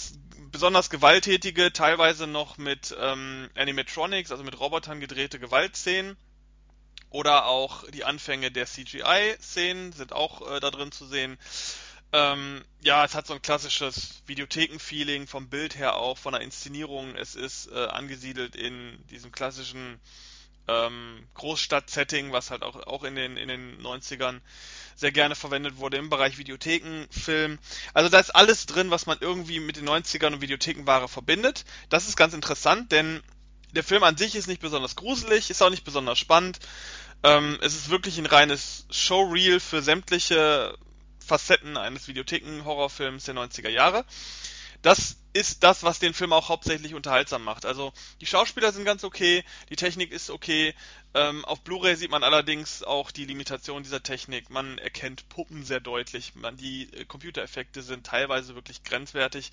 [0.50, 6.16] besonders gewalttätige, teilweise noch mit ähm, Animatronics, also mit Robotern gedrehte Gewaltszenen.
[7.16, 11.38] Oder auch die Anfänge der CGI-Szenen sind auch äh, da drin zu sehen.
[12.12, 17.14] Ähm, ja, es hat so ein klassisches Videotheken-Feeling vom Bild her auch, von der Inszenierung.
[17.14, 19.98] Es ist äh, angesiedelt in diesem klassischen
[20.68, 24.42] ähm, Großstadt-Setting, was halt auch, auch in, den, in den 90ern
[24.94, 27.58] sehr gerne verwendet wurde im Bereich Videothekenfilm.
[27.94, 31.64] Also da ist alles drin, was man irgendwie mit den 90ern und Videothekenware verbindet.
[31.88, 33.22] Das ist ganz interessant, denn
[33.76, 36.58] der Film an sich ist nicht besonders gruselig, ist auch nicht besonders spannend.
[37.22, 40.76] Ähm, es ist wirklich ein reines Showreel für sämtliche
[41.24, 44.04] Facetten eines Videotheken-Horrorfilms der 90er Jahre.
[44.82, 47.66] Das ist das, was den Film auch hauptsächlich unterhaltsam macht.
[47.66, 50.74] Also die Schauspieler sind ganz okay, die Technik ist okay.
[51.12, 54.48] Ähm, auf Blu-ray sieht man allerdings auch die Limitation dieser Technik.
[54.48, 56.34] Man erkennt Puppen sehr deutlich.
[56.36, 59.50] Man, die äh, Computereffekte sind teilweise wirklich grenzwertig.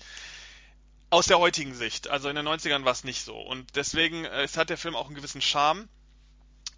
[1.10, 2.08] Aus der heutigen Sicht.
[2.08, 3.36] Also in den 90ern war es nicht so.
[3.36, 5.88] Und deswegen äh, hat der Film auch einen gewissen Charme.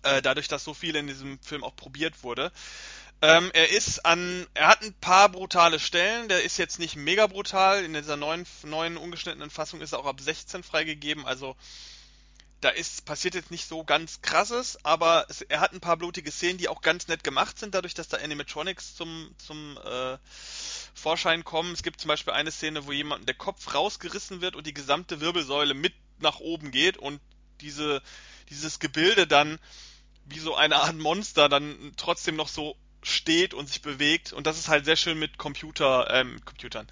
[0.06, 2.52] Äh, dadurch, dass so viel in diesem Film auch probiert wurde.
[3.22, 6.28] Ähm, er ist an, er hat ein paar brutale Stellen.
[6.28, 7.84] Der ist jetzt nicht mega brutal.
[7.84, 11.26] In dieser neuen, neuen ungeschnittenen Fassung ist er auch ab 16 freigegeben.
[11.26, 11.56] Also
[12.60, 16.30] da ist passiert jetzt nicht so ganz krasses, aber es, er hat ein paar blutige
[16.30, 20.18] Szenen, die auch ganz nett gemacht sind, dadurch, dass da Animatronics zum zum äh,
[20.94, 21.72] Vorschein kommen.
[21.72, 25.20] Es gibt zum Beispiel eine Szene, wo jemand der Kopf rausgerissen wird und die gesamte
[25.20, 27.20] Wirbelsäule mit nach oben geht und
[27.60, 28.02] diese
[28.48, 29.58] dieses Gebilde dann
[30.26, 34.58] wie so eine Art Monster dann trotzdem noch so steht und sich bewegt und das
[34.58, 36.86] ist halt sehr schön mit Computer, ähm, Computern,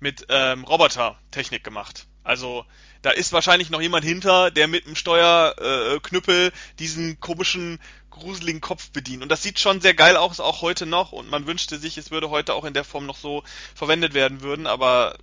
[0.00, 2.06] mit ähm, Robotertechnik gemacht.
[2.22, 2.64] Also
[3.02, 7.78] da ist wahrscheinlich noch jemand hinter, der mit dem Steuerknüppel äh, diesen komischen,
[8.10, 9.22] gruseligen Kopf bedient.
[9.22, 11.12] Und das sieht schon sehr geil aus, auch heute noch.
[11.12, 13.42] Und man wünschte sich, es würde heute auch in der Form noch so
[13.74, 15.16] verwendet werden würden, aber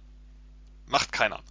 [0.88, 1.42] macht keiner.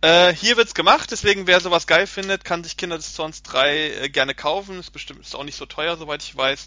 [0.00, 3.76] Äh, hier wird's gemacht, deswegen wer sowas geil findet, kann sich Kinder des Zorns 3
[3.76, 4.78] äh, gerne kaufen.
[4.78, 6.66] Ist bestimmt ist auch nicht so teuer, soweit ich weiß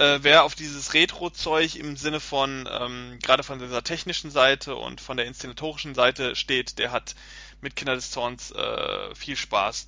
[0.00, 5.00] äh, wer auf dieses Retro-Zeug im Sinne von, ähm, gerade von dieser technischen Seite und
[5.00, 7.14] von der inszenatorischen Seite steht, der hat
[7.60, 9.86] mit Kinder des Zorns äh, viel Spaß.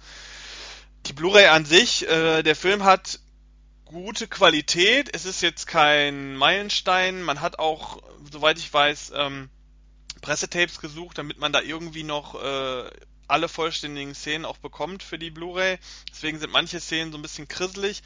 [1.07, 3.21] Die Blu-ray an sich, äh, der Film hat
[3.87, 5.09] gute Qualität.
[5.15, 7.23] Es ist jetzt kein Meilenstein.
[7.23, 9.49] Man hat auch, soweit ich weiß, ähm,
[10.23, 12.91] Pressetapes gesucht, damit man da irgendwie noch äh,
[13.29, 15.79] alle vollständigen Szenen auch bekommt für die Blu-ray.
[16.11, 18.03] Deswegen sind manche Szenen so ein bisschen krisselig,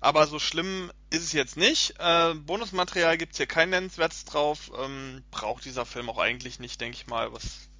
[0.00, 1.94] aber so schlimm ist es jetzt nicht.
[1.98, 4.70] Äh, Bonusmaterial gibt's hier kein nennenswertes drauf.
[4.78, 7.32] Ähm, braucht dieser Film auch eigentlich nicht, denke ich mal.
[7.32, 7.70] Was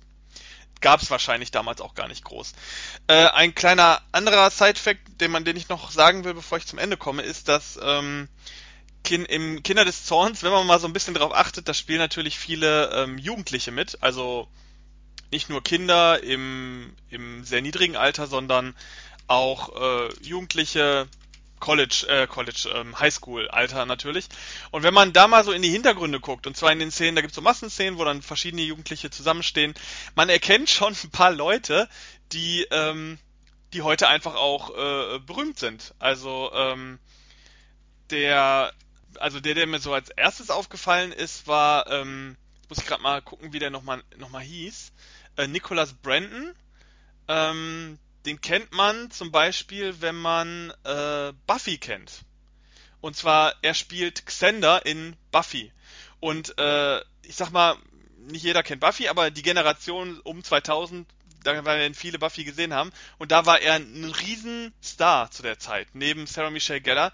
[0.80, 2.52] gab's wahrscheinlich damals auch gar nicht groß.
[3.06, 6.78] Äh, ein kleiner anderer Side-Fact, den man, den ich noch sagen will, bevor ich zum
[6.78, 8.28] Ende komme, ist, dass ähm,
[9.10, 12.38] im Kinder des Zorns, wenn man mal so ein bisschen drauf achtet, da spielen natürlich
[12.38, 14.48] viele ähm, Jugendliche mit, also
[15.30, 18.74] nicht nur Kinder im, im sehr niedrigen Alter, sondern
[19.26, 21.06] auch äh, Jugendliche,
[21.60, 24.26] College, äh, College, ähm, Highschool-Alter natürlich.
[24.70, 27.14] Und wenn man da mal so in die Hintergründe guckt, und zwar in den Szenen,
[27.14, 29.74] da gibt es so Massenszenen, wo dann verschiedene Jugendliche zusammenstehen,
[30.16, 31.88] man erkennt schon ein paar Leute,
[32.32, 33.18] die, ähm,
[33.72, 35.94] die heute einfach auch äh, berühmt sind.
[36.00, 36.98] Also ähm,
[38.10, 38.72] der,
[39.18, 42.36] also der, der mir so als erstes aufgefallen ist, war, ähm,
[42.68, 44.92] muss ich gerade mal gucken, wie der nochmal noch mal hieß,
[45.36, 46.54] äh, Nicholas Brandon.
[47.28, 52.24] Ähm, den kennt man zum Beispiel, wenn man äh, Buffy kennt.
[53.00, 55.72] Und zwar, er spielt Xander in Buffy.
[56.20, 57.76] Und äh, ich sag mal,
[58.18, 61.08] nicht jeder kennt Buffy, aber die Generation um 2000,
[61.42, 62.92] da werden viele Buffy gesehen haben.
[63.18, 65.88] Und da war er ein Riesenstar zu der Zeit.
[65.92, 67.12] Neben Sarah Michelle Gellar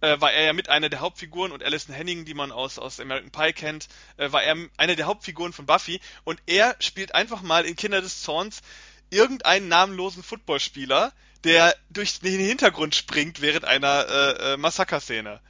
[0.00, 3.00] äh, war er ja mit einer der Hauptfiguren und Alison Henning, die man aus, aus
[3.00, 6.00] American Pie kennt, äh, war er eine der Hauptfiguren von Buffy.
[6.24, 8.62] Und er spielt einfach mal in Kinder des Zorns
[9.10, 11.12] irgendeinen namenlosen Footballspieler,
[11.44, 15.40] der durch den Hintergrund springt während einer äh, äh, Massaker-Szene.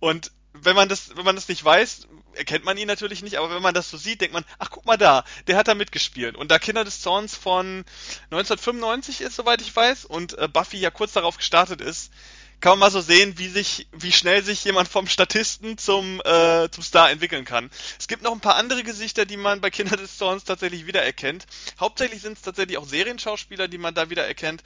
[0.00, 3.54] Und wenn man das, wenn man das nicht weiß, erkennt man ihn natürlich nicht, aber
[3.54, 6.36] wenn man das so sieht, denkt man, ach guck mal da, der hat da mitgespielt.
[6.36, 7.84] Und da Kinder des Zorns von
[8.30, 12.12] 1995 ist, soweit ich weiß, und äh, Buffy ja kurz darauf gestartet ist,
[12.60, 16.70] kann man mal so sehen, wie sich, wie schnell sich jemand vom Statisten zum, äh,
[16.70, 17.70] zum Star entwickeln kann.
[17.98, 21.46] Es gibt noch ein paar andere Gesichter, die man bei Kinder des Zorns tatsächlich wiedererkennt.
[21.78, 24.62] Hauptsächlich sind es tatsächlich auch Serienschauspieler, die man da wiedererkennt.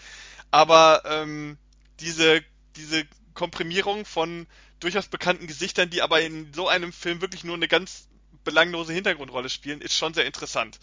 [0.52, 1.58] Aber ähm,
[1.98, 2.42] diese,
[2.76, 4.46] diese Komprimierung von
[4.80, 8.08] durchaus bekannten Gesichtern, die aber in so einem Film wirklich nur eine ganz
[8.44, 10.78] belanglose Hintergrundrolle spielen, ist schon sehr interessant.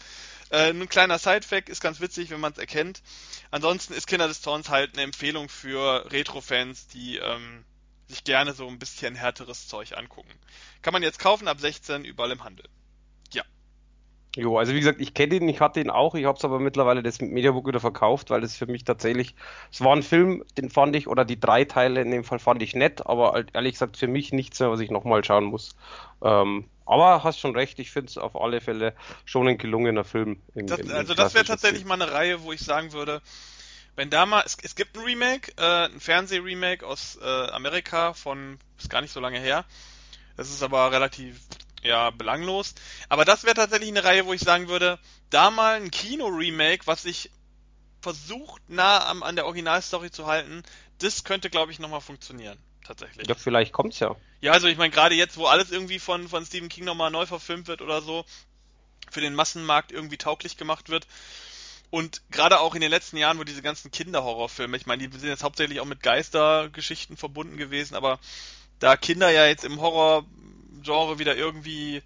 [0.50, 3.02] Äh, ein kleiner Sidefact ist ganz witzig, wenn man es erkennt.
[3.50, 7.64] Ansonsten ist Kinder des Zorns halt eine Empfehlung für Retro-Fans, die ähm,
[8.06, 10.32] sich gerne so ein bisschen härteres Zeug angucken.
[10.82, 12.66] Kann man jetzt kaufen ab 16 überall im Handel.
[14.36, 16.60] Jo, also wie gesagt, ich kenne ihn, ich hatte ihn auch, ich habe es aber
[16.60, 19.34] mittlerweile das Mediabook wieder verkauft, weil es für mich tatsächlich,
[19.72, 22.62] es war ein Film, den fand ich, oder die drei Teile in dem Fall fand
[22.62, 25.74] ich nett, aber halt ehrlich gesagt für mich nichts mehr, was ich nochmal schauen muss.
[26.22, 30.40] Ähm, aber hast schon recht, ich finde es auf alle Fälle schon ein gelungener Film.
[30.54, 33.20] Im, das, im, also das wäre tatsächlich mal eine Reihe, wo ich sagen würde,
[33.96, 38.58] wenn da mal, es, es gibt ein Remake, äh, ein Fernseh-Remake aus äh, Amerika von,
[38.78, 39.64] ist gar nicht so lange her.
[40.36, 41.40] Das ist aber relativ,
[41.82, 42.74] ja, belanglos.
[43.08, 44.98] Aber das wäre tatsächlich eine Reihe, wo ich sagen würde,
[45.30, 47.30] da mal ein Kino-Remake, was sich
[48.00, 50.62] versucht, nah am, an der Originalstory zu halten,
[50.98, 53.28] das könnte, glaube ich, nochmal funktionieren tatsächlich.
[53.28, 54.16] Ja, vielleicht kommt's ja.
[54.40, 57.26] Ja, also ich meine, gerade jetzt, wo alles irgendwie von, von Stephen King nochmal neu
[57.26, 58.24] verfilmt wird oder so,
[59.10, 61.06] für den Massenmarkt irgendwie tauglich gemacht wird.
[61.90, 65.28] Und gerade auch in den letzten Jahren, wo diese ganzen Kinderhorrorfilme, ich meine, die sind
[65.28, 68.18] jetzt hauptsächlich auch mit Geistergeschichten verbunden gewesen, aber
[68.78, 69.80] da Kinder ja jetzt im
[70.86, 72.02] Horrorgenre wieder irgendwie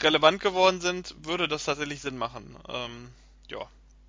[0.00, 2.56] relevant geworden sind, würde das tatsächlich Sinn machen.
[2.68, 3.08] Ähm,
[3.48, 3.66] ja.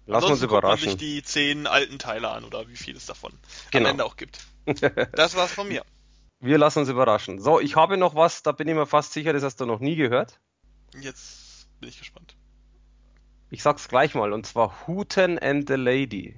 [0.07, 0.89] Lass uns überraschen.
[0.89, 3.31] Man sich die zehn alten Teile an oder wie viel es davon
[3.71, 3.85] genau.
[3.85, 4.45] am Ende auch gibt.
[5.13, 5.83] Das war's von mir.
[6.39, 7.39] Wir lassen uns überraschen.
[7.39, 9.79] So, ich habe noch was, da bin ich mir fast sicher, das hast du noch
[9.79, 10.39] nie gehört.
[10.99, 12.35] Jetzt bin ich gespannt.
[13.49, 16.35] Ich sag's gleich mal, und zwar Hooten and the Lady.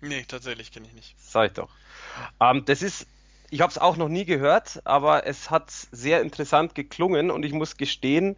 [0.00, 1.14] Nee, tatsächlich kenne ich nicht.
[1.18, 1.70] Sag ich doch.
[2.40, 3.06] Ähm, das ist,
[3.52, 7.52] ich habe es auch noch nie gehört, aber es hat sehr interessant geklungen und ich
[7.52, 8.36] muss gestehen,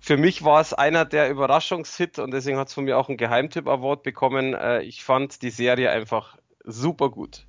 [0.00, 3.18] für mich war es einer der Überraschungshit und deswegen hat es von mir auch einen
[3.18, 4.54] Geheimtipp-Award bekommen.
[4.54, 7.44] Äh, ich fand die Serie einfach super gut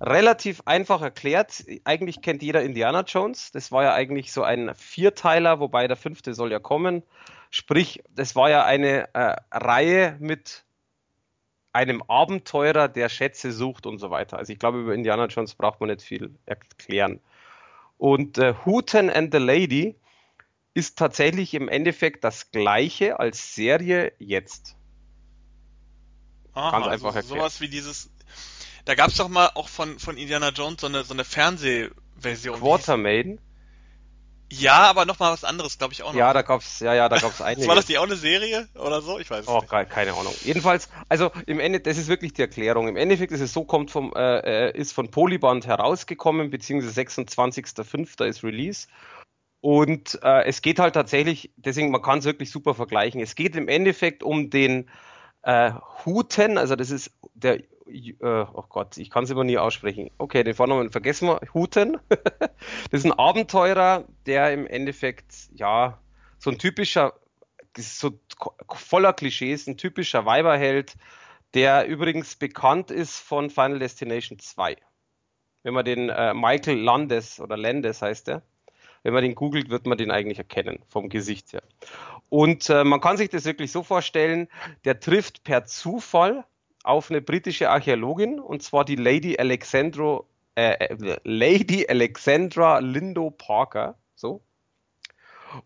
[0.00, 1.64] relativ einfach erklärt.
[1.84, 3.50] Eigentlich kennt jeder Indiana Jones.
[3.52, 7.02] Das war ja eigentlich so ein Vierteiler, wobei der fünfte soll ja kommen.
[7.50, 10.65] Sprich, das war ja eine äh, Reihe mit
[11.76, 14.38] einem Abenteurer, der Schätze sucht und so weiter.
[14.38, 17.20] Also ich glaube, über Indiana Jones braucht man nicht viel erklären.
[17.98, 19.96] Und äh, Hooten and the Lady
[20.74, 24.76] ist tatsächlich im Endeffekt das gleiche als Serie jetzt.
[26.52, 27.38] Aha, Ganz einfach also erklärt.
[27.38, 28.10] Sowas wie dieses
[28.86, 32.60] da gab es doch mal auch von, von Indiana Jones so eine, so eine Fernsehversion.
[32.60, 33.40] Quartermaiden?
[34.50, 36.18] Ja, aber noch mal was anderes, glaube ich auch noch.
[36.18, 37.66] Ja, da gab's, ja, ja, da gab's einige.
[37.68, 39.18] war das die auch eine Serie oder so?
[39.18, 39.90] Ich weiß es oh, nicht.
[39.90, 40.34] keine Ahnung.
[40.42, 42.86] Jedenfalls, also im Ende, das ist wirklich die Erklärung.
[42.86, 48.24] Im Endeffekt ist es so, kommt vom, äh, äh ist von Polyband herausgekommen, beziehungsweise 26.05.
[48.24, 48.86] ist Release.
[49.60, 53.20] Und äh, es geht halt tatsächlich, deswegen, man kann es wirklich super vergleichen.
[53.20, 54.88] Es geht im Endeffekt um den
[55.42, 55.72] äh,
[56.04, 60.10] Huten, also das ist der oh Gott, ich kann es immer nie aussprechen.
[60.18, 61.40] Okay, den Vornamen vergessen wir.
[61.54, 61.98] Huten.
[62.08, 62.50] das
[62.90, 65.98] ist ein Abenteurer, der im Endeffekt, ja,
[66.38, 67.14] so ein typischer,
[67.76, 68.18] so
[68.74, 70.96] voller Klischees, ein typischer Weiberheld,
[71.54, 74.76] der übrigens bekannt ist von Final Destination 2.
[75.62, 78.42] Wenn man den äh, Michael Landes oder Landes heißt er,
[79.02, 81.62] wenn man den googelt, wird man den eigentlich erkennen, vom Gesicht her.
[82.28, 84.48] Und äh, man kann sich das wirklich so vorstellen,
[84.84, 86.44] der trifft per Zufall
[86.86, 93.96] auf eine britische Archäologin, und zwar die Lady Alexandro äh, äh, Lady Alexandra Lindo Parker,
[94.14, 94.40] so.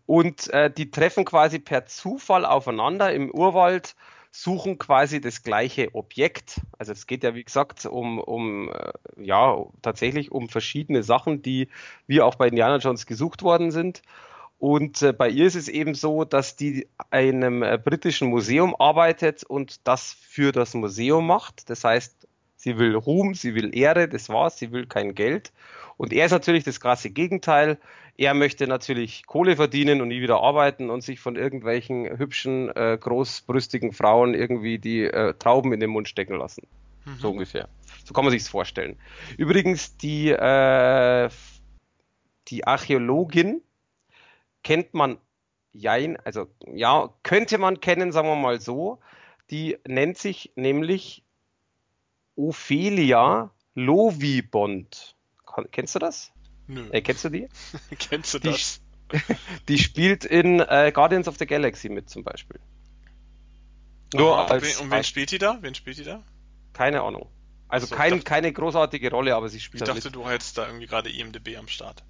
[0.05, 3.95] Und äh, die treffen quasi per Zufall aufeinander im Urwald,
[4.31, 6.61] suchen quasi das gleiche Objekt.
[6.77, 11.69] Also es geht ja, wie gesagt, um, um äh, ja, tatsächlich um verschiedene Sachen, die
[12.07, 14.01] wie auch bei Indiana Jones gesucht worden sind.
[14.61, 19.43] Und äh, bei ihr ist es eben so, dass die einem äh, britischen Museum arbeitet
[19.43, 21.67] und das für das Museum macht.
[21.71, 25.51] Das heißt, sie will Ruhm, sie will Ehre, das war's, sie will kein Geld.
[25.97, 27.79] Und er ist natürlich das krasse Gegenteil.
[28.17, 32.99] Er möchte natürlich Kohle verdienen und nie wieder arbeiten und sich von irgendwelchen hübschen, äh,
[33.01, 36.67] großbrüstigen Frauen irgendwie die äh, Trauben in den Mund stecken lassen.
[37.05, 37.17] Mhm.
[37.17, 37.67] So ungefähr.
[38.05, 38.95] So kann man sich's vorstellen.
[39.37, 41.29] Übrigens, die, äh,
[42.49, 43.63] die Archäologin,
[44.63, 45.17] kennt man
[45.71, 48.99] jein, also ja, könnte man kennen, sagen wir mal so.
[49.49, 51.23] Die nennt sich nämlich
[52.35, 55.15] Ophelia Lovibond.
[55.71, 56.31] Kennst du das?
[56.67, 56.87] Nö.
[56.91, 57.49] Äh, kennst du die?
[57.99, 58.81] kennst du die, das?
[59.67, 62.59] die spielt in äh, Guardians of the Galaxy mit zum Beispiel.
[64.13, 65.57] Nur Aha, als, und wen, wen spielt die da?
[65.61, 66.23] Wen spielt die da?
[66.73, 67.29] Keine Ahnung.
[67.67, 69.81] Also so, kein, dachte, keine großartige Rolle, aber sie spielt.
[69.83, 70.15] Ich dachte, mit.
[70.15, 72.03] du hättest da irgendwie gerade IMDB am Start.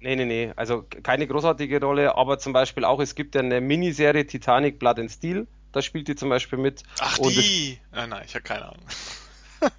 [0.00, 0.52] Nee, nee, nee.
[0.56, 4.98] Also keine großartige Rolle, aber zum Beispiel auch, es gibt ja eine Miniserie Titanic Blood
[4.98, 6.82] and Steel, da spielt die zum Beispiel mit.
[7.00, 7.78] Ach, die!
[7.92, 8.86] nein, nein, ich habe keine Ahnung.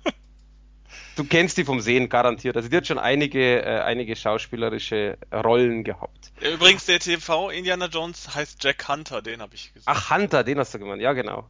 [1.16, 2.56] du kennst die vom Sehen, garantiert.
[2.56, 6.32] Also die hat schon einige, äh, einige schauspielerische Rollen gehabt.
[6.42, 9.84] Übrigens, der TV Indiana Jones heißt Jack Hunter, den habe ich gesehen.
[9.88, 11.50] Ach, Hunter, den hast du gemeint, ja genau.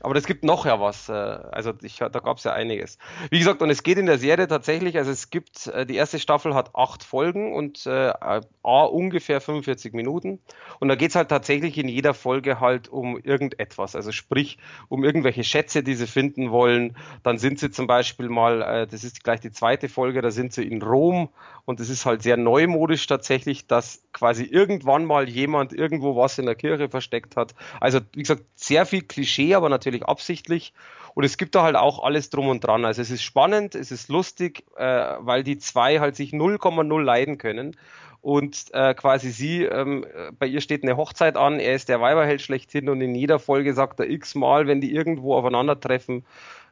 [0.00, 1.08] Aber es gibt noch ja was.
[1.08, 2.98] Äh, also ich, da gab es ja einiges.
[3.30, 6.18] Wie gesagt, und es geht in der Serie tatsächlich, also es gibt, äh, die erste
[6.18, 10.40] Staffel hat acht Folgen und äh, A, ungefähr 45 Minuten.
[10.80, 13.94] Und da geht es halt tatsächlich in jeder Folge halt um irgendetwas.
[13.94, 16.96] Also sprich, um irgendwelche Schätze, die sie finden wollen.
[17.22, 20.52] Dann sind sie zum Beispiel mal, äh, das ist gleich die zweite Folge, da sind
[20.52, 21.28] sie in Rom
[21.66, 26.46] und es ist halt sehr neumodisch tatsächlich, dass quasi irgendwann mal jemand irgendwo was in
[26.46, 27.54] der Kirche versteckt hat.
[27.80, 30.72] Also wie gesagt, sehr viel Klischee, aber natürlich absichtlich.
[31.14, 32.84] Und es gibt da halt auch alles drum und dran.
[32.84, 34.84] Also es ist spannend, es ist lustig, äh,
[35.20, 37.76] weil die zwei halt sich 0,0 leiden können.
[38.20, 40.06] Und äh, quasi sie, ähm,
[40.38, 43.74] bei ihr steht eine Hochzeit an, er ist der Weiberheld schlechthin und in jeder Folge
[43.74, 46.24] sagt er x-mal, wenn die irgendwo aufeinandertreffen,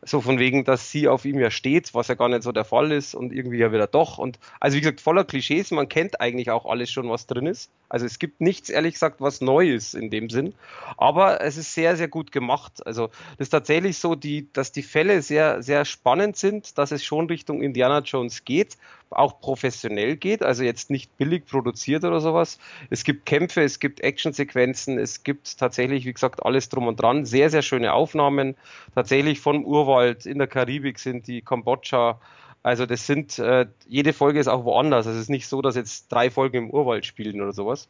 [0.04, 2.64] so von wegen, dass sie auf ihm ja steht, was ja gar nicht so der
[2.64, 4.18] Fall ist und irgendwie ja wieder doch.
[4.18, 7.70] Und also wie gesagt, voller Klischees, man kennt eigentlich auch alles schon, was drin ist.
[7.88, 10.54] Also es gibt nichts, ehrlich gesagt, was neu ist in dem Sinn.
[10.96, 12.84] Aber es ist sehr, sehr gut gemacht.
[12.84, 17.04] Also das ist tatsächlich so, die, dass die Fälle sehr, sehr spannend sind, dass es
[17.04, 18.78] schon Richtung Indiana Jones geht,
[19.10, 22.58] auch professionell geht, also jetzt nicht billig produziert oder sowas.
[22.88, 27.26] Es gibt Kämpfe, es gibt Actionsequenzen, es gibt tatsächlich, wie gesagt, alles drum und dran.
[27.26, 28.56] Sehr, sehr schöne Aufnahmen.
[28.94, 32.20] Tatsächlich vom Urwald in der Karibik sind die Kambodscha.
[32.62, 35.06] Also das sind, äh, jede Folge ist auch woanders.
[35.06, 37.88] Also es ist nicht so, dass jetzt drei Folgen im Urwald spielen oder sowas.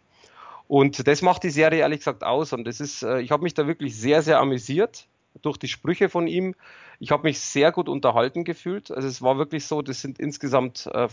[0.66, 2.52] Und das macht die Serie ehrlich gesagt aus.
[2.52, 5.06] Und das ist, äh, ich habe mich da wirklich sehr, sehr amüsiert
[5.42, 6.54] durch die Sprüche von ihm.
[7.00, 8.90] Ich habe mich sehr gut unterhalten gefühlt.
[8.90, 11.08] Also es war wirklich so, das sind insgesamt äh,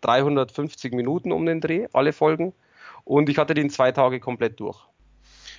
[0.00, 2.52] 350 Minuten um den Dreh, alle Folgen.
[3.04, 4.80] Und ich hatte den zwei Tage komplett durch.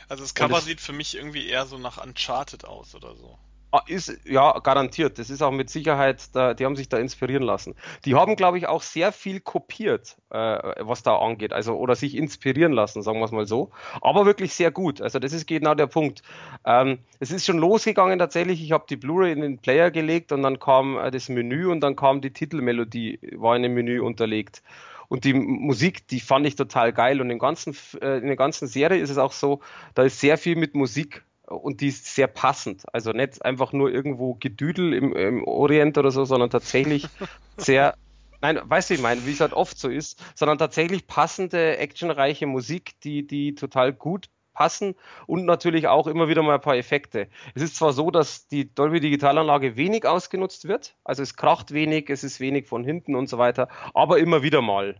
[0.07, 3.37] Also das Cover das, sieht für mich irgendwie eher so nach Uncharted aus oder so.
[3.75, 5.19] Ah, ist, ja, garantiert.
[5.19, 7.75] Das ist auch mit Sicherheit, da, die haben sich da inspirieren lassen.
[8.05, 10.37] Die haben, glaube ich, auch sehr viel kopiert, äh,
[10.79, 11.51] was da angeht.
[11.51, 13.71] Also, oder sich inspirieren lassen, sagen wir es mal so.
[13.99, 15.01] Aber wirklich sehr gut.
[15.01, 16.23] Also, das ist genau der Punkt.
[16.65, 18.63] Ähm, es ist schon losgegangen tatsächlich.
[18.63, 21.81] Ich habe die Blu-ray in den Player gelegt und dann kam äh, das Menü und
[21.81, 24.63] dann kam die Titelmelodie, war in dem Menü unterlegt.
[25.09, 27.19] Und die Musik, die fand ich total geil.
[27.19, 29.59] Und in, ganzen, äh, in der ganzen Serie ist es auch so,
[29.95, 32.83] da ist sehr viel mit Musik und die ist sehr passend.
[32.93, 37.07] Also nicht einfach nur irgendwo Gedüdel im, im Orient oder so, sondern tatsächlich
[37.57, 37.95] sehr,
[38.41, 42.47] nein, weißt du, ich meine, wie es halt oft so ist, sondern tatsächlich passende, actionreiche
[42.47, 44.95] Musik, die, die total gut passen
[45.27, 47.27] und natürlich auch immer wieder mal ein paar Effekte.
[47.53, 52.09] Es ist zwar so, dass die Dolby Digitalanlage wenig ausgenutzt wird, also es kracht wenig,
[52.09, 54.95] es ist wenig von hinten und so weiter, aber immer wieder mal.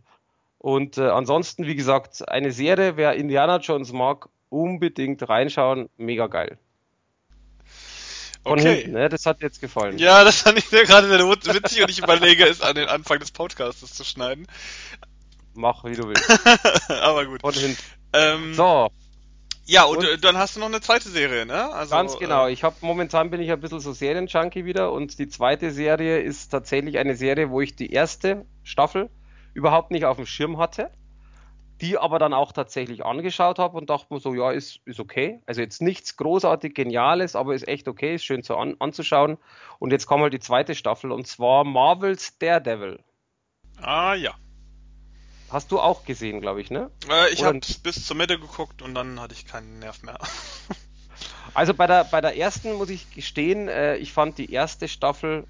[0.60, 5.90] Und äh, ansonsten, wie gesagt, eine Serie, wer Indiana Jones mag, unbedingt reinschauen.
[5.98, 6.58] Mega geil.
[8.44, 8.76] Von okay.
[8.76, 9.10] hinten, ne?
[9.10, 9.98] Das hat jetzt gefallen.
[9.98, 13.20] Ja, das fand ich mir gerade sehr witzig und ich überlege es an den Anfang
[13.20, 14.46] des Podcasts zu schneiden.
[15.56, 16.30] Mach, wie du willst.
[17.02, 17.42] Aber gut.
[17.42, 17.78] Von hinten.
[18.14, 18.90] Ähm, so.
[19.66, 21.74] Ja, und, und, dann hast du noch eine zweite Serie, ne?
[21.74, 22.46] Also, ganz genau.
[22.46, 26.20] Äh, ich habe momentan bin ich ein bisschen so Serienjunkie wieder und die zweite Serie
[26.20, 29.10] ist tatsächlich eine Serie, wo ich die erste Staffel
[29.56, 30.92] überhaupt nicht auf dem Schirm hatte
[31.82, 35.42] die aber dann auch tatsächlich angeschaut habe und dachte mir so, ja, ist, ist okay.
[35.46, 39.38] Also jetzt nichts großartig Geniales, aber ist echt okay, ist schön zu an, anzuschauen.
[39.80, 43.00] Und jetzt kam halt die zweite Staffel und zwar Marvels Daredevil.
[43.82, 44.34] Ah ja.
[45.50, 46.90] Hast du auch gesehen, glaube ich, ne?
[47.10, 50.18] Äh, ich habe bis zur Mitte geguckt und dann hatte ich keinen Nerv mehr.
[51.54, 55.46] also bei der, bei der ersten muss ich gestehen, äh, ich fand die erste Staffel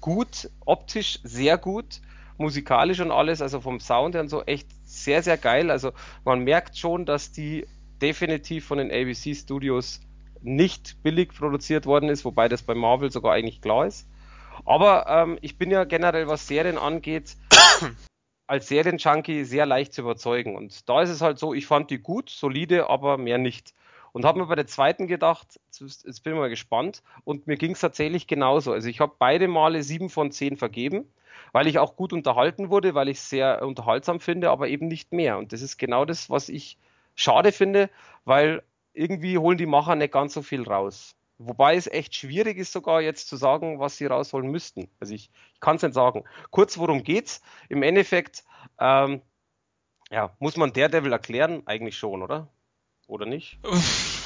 [0.00, 2.00] gut, optisch sehr gut,
[2.38, 4.68] musikalisch und alles, also vom Sound her und so echt
[5.02, 5.70] sehr, sehr geil.
[5.70, 5.92] Also
[6.24, 7.66] man merkt schon, dass die
[8.00, 10.00] definitiv von den ABC Studios
[10.42, 14.06] nicht billig produziert worden ist, wobei das bei Marvel sogar eigentlich klar ist.
[14.64, 17.36] Aber ähm, ich bin ja generell, was Serien angeht,
[18.46, 20.54] als Serienjunkie sehr leicht zu überzeugen.
[20.56, 23.74] Und da ist es halt so, ich fand die gut, solide, aber mehr nicht.
[24.12, 27.02] Und habe mir bei der zweiten gedacht, jetzt bin ich mal gespannt.
[27.24, 28.72] Und mir ging es tatsächlich genauso.
[28.72, 31.12] Also ich habe beide Male sieben von zehn vergeben,
[31.54, 35.12] weil ich auch gut unterhalten wurde, weil ich es sehr unterhaltsam finde, aber eben nicht
[35.12, 35.38] mehr.
[35.38, 36.78] Und das ist genau das, was ich
[37.14, 37.90] schade finde,
[38.24, 41.14] weil irgendwie holen die Macher nicht ganz so viel raus.
[41.38, 44.90] Wobei es echt schwierig ist, sogar jetzt zu sagen, was sie rausholen müssten.
[44.98, 46.24] Also ich, ich kann es nicht sagen.
[46.50, 47.40] Kurz, worum geht's?
[47.68, 48.42] Im Endeffekt,
[48.80, 49.22] ähm,
[50.10, 51.62] ja, muss man Daredevil erklären?
[51.66, 52.48] Eigentlich schon, oder?
[53.06, 53.58] Oder nicht?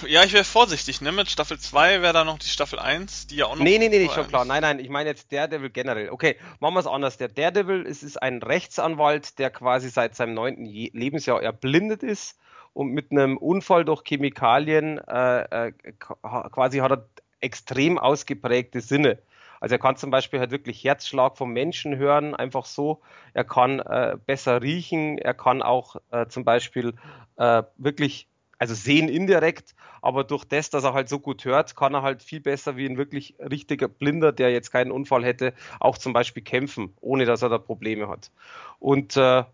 [0.07, 1.11] Ja, ich wäre vorsichtig, ne?
[1.11, 3.65] Mit Staffel 2 wäre da noch die Staffel 1, die ja auch noch.
[3.65, 4.45] Nee, nee, nee, nee schon klar.
[4.45, 6.11] Nein, nein, ich meine jetzt Daredevil generell.
[6.11, 7.17] Okay, machen wir es anders.
[7.17, 12.39] Der Daredevil ist, ist ein Rechtsanwalt, der quasi seit seinem neunten Lebensjahr erblindet ist
[12.73, 17.09] und mit einem Unfall durch Chemikalien äh, äh, quasi hat er
[17.41, 19.19] extrem ausgeprägte Sinne.
[19.61, 23.01] Also er kann zum Beispiel halt wirklich Herzschlag vom Menschen hören, einfach so.
[23.35, 26.95] Er kann äh, besser riechen, er kann auch äh, zum Beispiel
[27.37, 31.95] äh, wirklich, also sehen indirekt, aber durch das, dass er halt so gut hört, kann
[31.95, 35.99] er halt viel besser wie ein wirklich richtiger Blinder, der jetzt keinen Unfall hätte, auch
[35.99, 38.31] zum Beispiel kämpfen, ohne dass er da Probleme hat.
[38.79, 39.45] Und äh,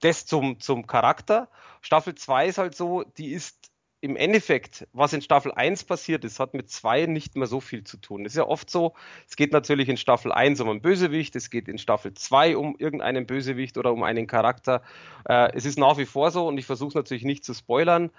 [0.00, 1.48] das zum, zum Charakter.
[1.82, 3.69] Staffel 2 ist halt so, die ist
[4.02, 7.84] im Endeffekt, was in Staffel 1 passiert ist, hat mit 2 nicht mehr so viel
[7.84, 8.24] zu tun.
[8.24, 8.94] Das ist ja oft so,
[9.28, 12.76] es geht natürlich in Staffel 1 um einen Bösewicht, es geht in Staffel 2 um
[12.78, 14.82] irgendeinen Bösewicht oder um einen Charakter.
[15.28, 18.10] Äh, es ist nach wie vor so, und ich versuche es natürlich nicht zu spoilern,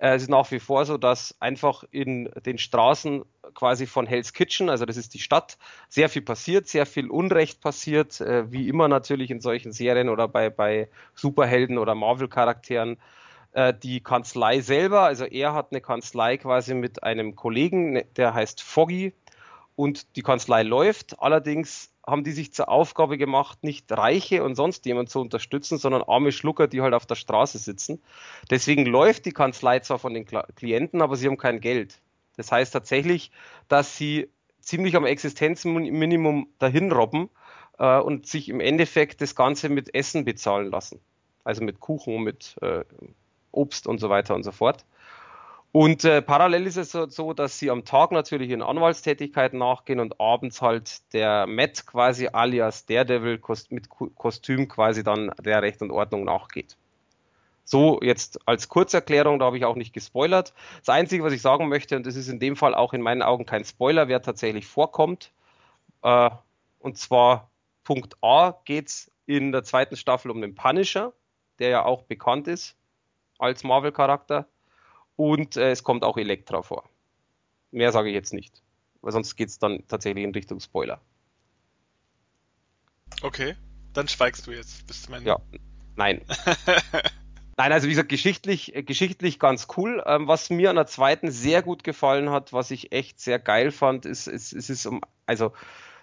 [0.00, 3.24] äh, es ist nach wie vor so, dass einfach in den Straßen
[3.54, 7.60] quasi von Hell's Kitchen, also das ist die Stadt, sehr viel passiert, sehr viel Unrecht
[7.60, 12.98] passiert, äh, wie immer natürlich in solchen Serien oder bei, bei Superhelden oder Marvel-Charakteren.
[13.52, 18.32] Äh, die Kanzlei selber, also er hat eine Kanzlei quasi mit einem Kollegen, ne, der
[18.34, 19.12] heißt Foggy
[19.74, 21.20] und die Kanzlei läuft.
[21.20, 26.02] Allerdings haben die sich zur Aufgabe gemacht, nicht Reiche und sonst jemand zu unterstützen, sondern
[26.02, 28.00] arme Schlucker, die halt auf der Straße sitzen.
[28.50, 32.00] Deswegen läuft die Kanzlei zwar von den Klienten, aber sie haben kein Geld.
[32.36, 33.32] Das heißt tatsächlich,
[33.68, 34.28] dass sie
[34.60, 37.28] ziemlich am Existenzminimum dahin robben
[37.78, 41.00] äh, und sich im Endeffekt das Ganze mit Essen bezahlen lassen.
[41.42, 42.84] Also mit Kuchen, mit äh,
[43.52, 44.84] Obst und so weiter und so fort.
[45.72, 50.00] Und äh, parallel ist es so, so, dass sie am Tag natürlich in Anwaltstätigkeiten nachgehen
[50.00, 55.80] und abends halt der Matt quasi alias Daredevil Kost mit Kostüm quasi dann der Recht
[55.80, 56.76] und Ordnung nachgeht.
[57.64, 60.54] So jetzt als Kurzerklärung, da habe ich auch nicht gespoilert.
[60.80, 63.22] Das Einzige, was ich sagen möchte, und das ist in dem Fall auch in meinen
[63.22, 65.30] Augen kein Spoiler, wer tatsächlich vorkommt,
[66.02, 66.30] äh,
[66.80, 67.48] und zwar
[67.84, 71.12] Punkt A geht es in der zweiten Staffel um den Punisher,
[71.60, 72.76] der ja auch bekannt ist
[73.40, 74.46] als Marvel-Charakter
[75.16, 76.88] und äh, es kommt auch Elektra vor.
[77.70, 78.62] Mehr sage ich jetzt nicht,
[79.00, 81.00] weil sonst geht es dann tatsächlich in Richtung Spoiler.
[83.22, 83.56] Okay,
[83.92, 85.30] dann schweigst du jetzt bis zum Ende.
[85.30, 85.40] Ja,
[85.96, 86.22] nein.
[87.56, 90.02] Nein, also wie gesagt, geschichtlich, äh, geschichtlich ganz cool.
[90.06, 93.70] Ähm, was mir an der zweiten sehr gut gefallen hat, was ich echt sehr geil
[93.70, 95.52] fand, ist, ist, ist, ist um, also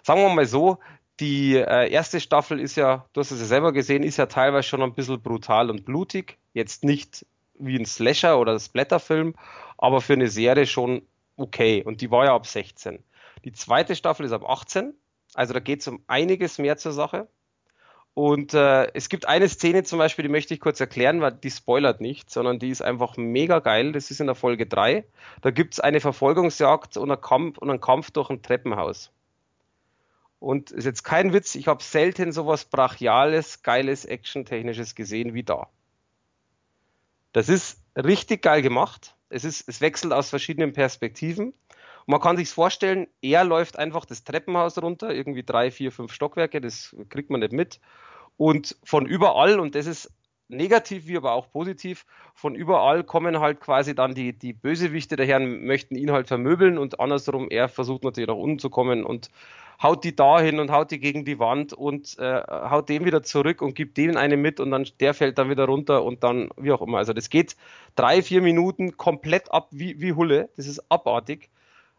[0.04, 0.78] sagen wir mal so,
[1.18, 4.68] die äh, erste Staffel ist ja, du hast es ja selber gesehen, ist ja teilweise
[4.68, 6.38] schon ein bisschen brutal und blutig.
[6.58, 9.36] Jetzt nicht wie ein Slasher oder ein Splatterfilm,
[9.76, 11.02] aber für eine Serie schon
[11.36, 11.84] okay.
[11.84, 12.98] Und die war ja ab 16.
[13.44, 14.92] Die zweite Staffel ist ab 18.
[15.34, 17.28] Also da geht es um einiges mehr zur Sache.
[18.14, 21.52] Und äh, es gibt eine Szene zum Beispiel, die möchte ich kurz erklären, weil die
[21.52, 23.92] spoilert nicht, sondern die ist einfach mega geil.
[23.92, 25.04] Das ist in der Folge 3.
[25.42, 29.12] Da gibt es eine Verfolgungsjagd und einen, Kampf, und einen Kampf durch ein Treppenhaus.
[30.40, 35.68] Und ist jetzt kein Witz, ich habe selten sowas Brachiales, Geiles, Action-Technisches gesehen wie da.
[37.32, 39.16] Das ist richtig geil gemacht.
[39.28, 41.48] Es, ist, es wechselt aus verschiedenen Perspektiven.
[41.48, 46.12] Und man kann sich vorstellen, er läuft einfach das Treppenhaus runter, irgendwie drei, vier, fünf
[46.12, 47.80] Stockwerke, das kriegt man nicht mit.
[48.36, 50.10] Und von überall, und das ist
[50.48, 55.40] negativ wie aber auch positiv, von überall kommen halt quasi dann die, die Bösewichte daher,
[55.40, 59.30] möchten ihn halt vermöbeln und andersrum, er versucht natürlich nach unten zu kommen und
[59.82, 63.62] haut die dahin und haut die gegen die Wand und äh, haut den wieder zurück
[63.62, 66.72] und gibt denen eine mit und dann der fällt dann wieder runter und dann wie
[66.72, 66.98] auch immer.
[66.98, 67.56] Also das geht
[67.94, 70.48] drei, vier Minuten komplett ab wie, wie Hulle.
[70.56, 71.50] Das ist abartig.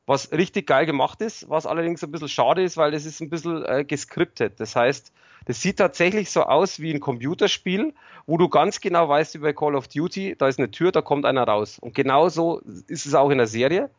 [0.09, 3.30] was richtig geil gemacht ist, was allerdings ein bisschen schade ist, weil das ist ein
[3.30, 4.59] bisschen äh, geskriptet.
[4.59, 5.13] Das heißt,
[5.45, 7.93] das sieht tatsächlich so aus wie ein Computerspiel,
[8.25, 11.01] wo du ganz genau weißt wie bei Call of Duty, da ist eine Tür, da
[11.03, 11.77] kommt einer raus.
[11.77, 13.91] Und genauso ist es auch in der Serie.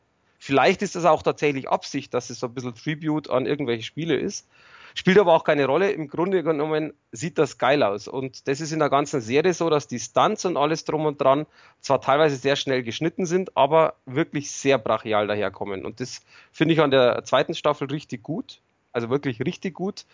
[0.43, 4.17] Vielleicht ist das auch tatsächlich Absicht, dass es so ein bisschen Tribute an irgendwelche Spiele
[4.17, 4.49] ist.
[4.95, 5.93] Spielt aber auch keine Rolle.
[5.93, 8.09] Im Grunde genommen sieht das geil aus.
[8.09, 11.21] Und das ist in der ganzen Serie so, dass die Stunts und alles drum und
[11.21, 11.45] dran
[11.83, 15.85] zwar teilweise sehr schnell geschnitten sind, aber wirklich sehr brachial daherkommen.
[15.85, 16.23] Und das
[16.53, 18.63] finde ich an der zweiten Staffel richtig gut.
[18.93, 20.07] Also wirklich richtig gut.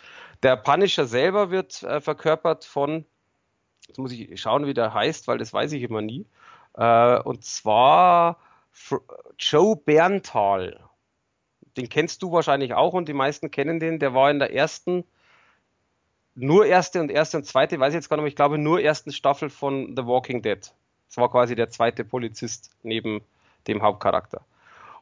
[0.43, 3.05] Der Punisher selber wird äh, verkörpert von,
[3.87, 6.27] jetzt muss ich schauen, wie der heißt, weil das weiß ich immer nie.
[6.75, 8.39] Äh, und zwar
[9.39, 10.81] Joe Berntal.
[11.77, 13.99] Den kennst du wahrscheinlich auch und die meisten kennen den.
[13.99, 15.05] Der war in der ersten,
[16.35, 19.13] nur erste und erste und zweite, weiß ich jetzt gar nicht, ich glaube nur ersten
[19.13, 20.61] Staffel von The Walking Dead.
[21.09, 23.23] Das war quasi der zweite Polizist neben
[23.67, 24.45] dem Hauptcharakter.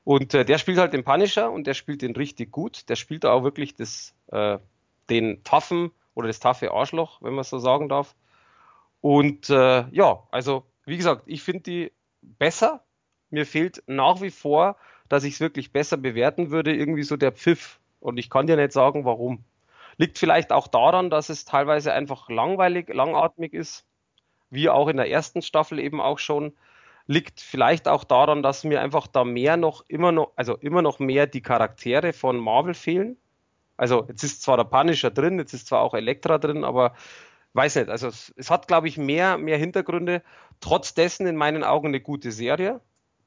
[0.04, 2.88] Und äh, der spielt halt den Punisher und der spielt den richtig gut.
[2.88, 4.58] Der spielt auch wirklich das, äh,
[5.08, 8.14] den taffen oder das taffe Arschloch, wenn man so sagen darf.
[9.00, 12.84] Und äh, ja, also wie gesagt, ich finde die besser.
[13.34, 14.76] Mir fehlt nach wie vor,
[15.08, 17.78] dass ich es wirklich besser bewerten würde, irgendwie so der Pfiff.
[18.00, 19.44] Und ich kann dir nicht sagen, warum.
[19.96, 23.84] Liegt vielleicht auch daran, dass es teilweise einfach langweilig, langatmig ist,
[24.50, 26.54] wie auch in der ersten Staffel eben auch schon
[27.06, 30.98] liegt vielleicht auch daran, dass mir einfach da mehr noch, immer noch, also immer noch
[30.98, 33.16] mehr die Charaktere von Marvel fehlen.
[33.76, 36.94] Also jetzt ist zwar der Punisher drin, jetzt ist zwar auch Elektra drin, aber
[37.52, 40.22] weiß nicht, also es, es hat, glaube ich, mehr, mehr Hintergründe.
[40.60, 42.80] Trotz in meinen Augen eine gute Serie,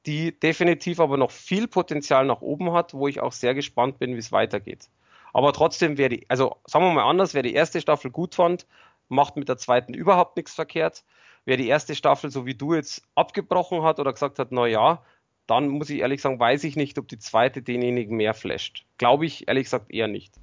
[0.08, 4.14] die definitiv aber noch viel Potenzial nach oben hat, wo ich auch sehr gespannt bin,
[4.14, 4.88] wie es weitergeht.
[5.32, 8.66] Aber trotzdem wäre die, also sagen wir mal anders, wer die erste Staffel gut fand,
[9.08, 11.04] macht mit der zweiten überhaupt nichts verkehrt
[11.48, 15.02] wer die erste Staffel, so wie du jetzt, abgebrochen hat oder gesagt hat, na ja,
[15.46, 18.84] dann muss ich ehrlich sagen, weiß ich nicht, ob die zweite denjenigen mehr flasht.
[18.98, 20.34] Glaube ich ehrlich gesagt eher nicht.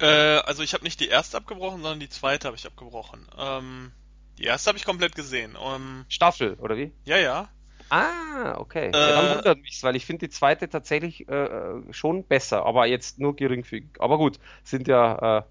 [0.00, 3.26] Äh, also ich habe nicht die erste abgebrochen, sondern die zweite habe ich abgebrochen.
[3.36, 3.90] Ähm,
[4.38, 5.56] die erste habe ich komplett gesehen.
[5.56, 6.92] Um, Staffel, oder wie?
[7.04, 7.48] Ja, ja.
[7.90, 8.86] Ah, okay.
[8.86, 12.64] Äh, ja, dann wundert mich weil ich finde die zweite tatsächlich äh, äh, schon besser,
[12.64, 13.90] aber jetzt nur geringfügig.
[13.98, 15.42] Aber gut, sind ja äh,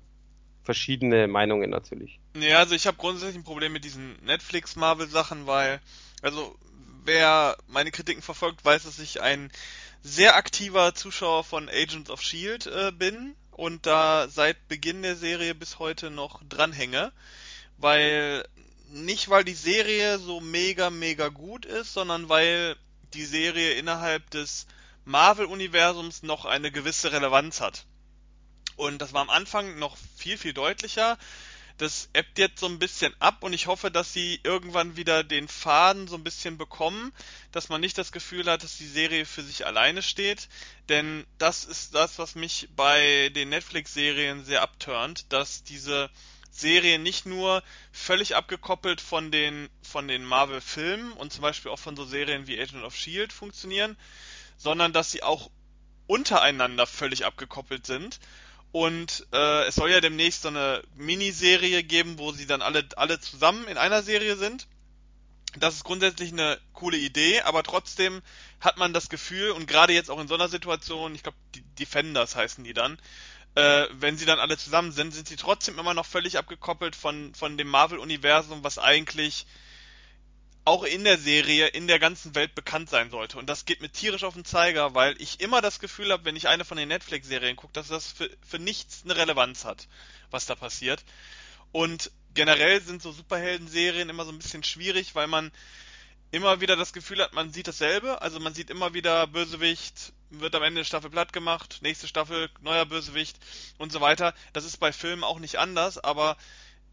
[0.64, 2.20] verschiedene Meinungen natürlich.
[2.36, 5.82] Ja, also ich habe grundsätzlich ein Problem mit diesen Netflix-Marvel-Sachen, weil,
[6.22, 6.56] also
[7.04, 9.52] wer meine Kritiken verfolgt, weiß, dass ich ein
[10.02, 15.54] sehr aktiver Zuschauer von Agents of Shield äh, bin und da seit Beginn der Serie
[15.56, 17.12] bis heute noch dranhänge,
[17.78, 18.46] weil
[18.92, 22.76] nicht weil die Serie so mega mega gut ist, sondern weil
[23.14, 24.68] die Serie innerhalb des
[25.06, 27.86] Marvel-Universums noch eine gewisse Relevanz hat.
[28.76, 31.18] Und das war am Anfang noch viel, viel deutlicher.
[31.78, 35.48] Das ebbt jetzt so ein bisschen ab und ich hoffe, dass sie irgendwann wieder den
[35.48, 37.14] Faden so ein bisschen bekommen,
[37.54, 40.50] dass man nicht das Gefühl hat, dass die Serie für sich alleine steht.
[40.90, 46.10] Denn das ist das, was mich bei den Netflix-Serien sehr abturnt, dass diese
[46.60, 51.96] Serien nicht nur völlig abgekoppelt von den, von den Marvel-Filmen und zum Beispiel auch von
[51.96, 53.98] so Serien wie Agent of Shield funktionieren,
[54.58, 55.50] sondern dass sie auch
[56.08, 58.20] untereinander völlig abgekoppelt sind
[58.72, 63.20] und äh, es soll ja demnächst so eine Miniserie geben, wo sie dann alle, alle
[63.20, 64.68] zusammen in einer Serie sind.
[65.58, 68.22] Das ist grundsätzlich eine coole Idee, aber trotzdem
[68.60, 71.64] hat man das Gefühl, und gerade jetzt auch in so einer Situation, ich glaube, die
[71.80, 73.00] Defenders heißen die dann,
[73.56, 77.34] äh, wenn sie dann alle zusammen sind, sind sie trotzdem immer noch völlig abgekoppelt von,
[77.36, 79.46] von dem Marvel-Universum, was eigentlich
[80.66, 83.40] auch in der Serie in der ganzen Welt bekannt sein sollte.
[83.40, 86.36] Und das geht mir tierisch auf den Zeiger, weil ich immer das Gefühl habe, wenn
[86.36, 89.88] ich eine von den Netflix-Serien gucke, dass das für, für nichts eine Relevanz hat,
[90.30, 91.04] was da passiert.
[91.72, 95.52] Und generell sind so Superhelden-Serien immer so ein bisschen schwierig, weil man
[96.32, 98.22] immer wieder das Gefühl hat, man sieht dasselbe.
[98.22, 102.50] Also man sieht immer wieder Bösewicht, wird am Ende der Staffel platt gemacht, nächste Staffel
[102.62, 103.38] neuer Bösewicht
[103.78, 104.34] und so weiter.
[104.54, 106.38] Das ist bei Filmen auch nicht anders, aber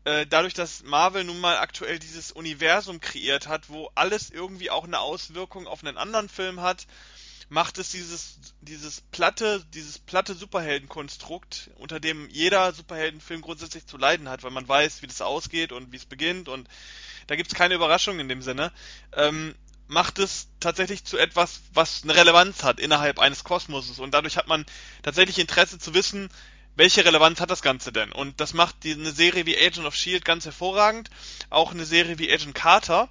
[0.05, 4.85] äh, dadurch, dass Marvel nun mal aktuell dieses Universum kreiert hat, wo alles irgendwie auch
[4.85, 6.87] eine Auswirkung auf einen anderen Film hat,
[7.49, 14.29] macht es dieses, dieses platte, dieses platte Superheldenkonstrukt, unter dem jeder Superheldenfilm grundsätzlich zu leiden
[14.29, 16.69] hat, weil man weiß, wie das ausgeht und wie es beginnt und
[17.27, 18.73] da gibt's keine Überraschung in dem Sinne,
[19.13, 19.55] ähm,
[19.89, 24.49] macht es tatsächlich zu etwas, was eine Relevanz hat innerhalb eines Kosmoses und dadurch hat
[24.49, 24.67] man
[25.03, 26.29] tatsächlich Interesse zu wissen,
[26.77, 28.13] welche Relevanz hat das Ganze denn?
[28.13, 31.09] Und das macht die, eine Serie wie Agent of Shield ganz hervorragend.
[31.49, 33.09] Auch eine Serie wie Agent Carter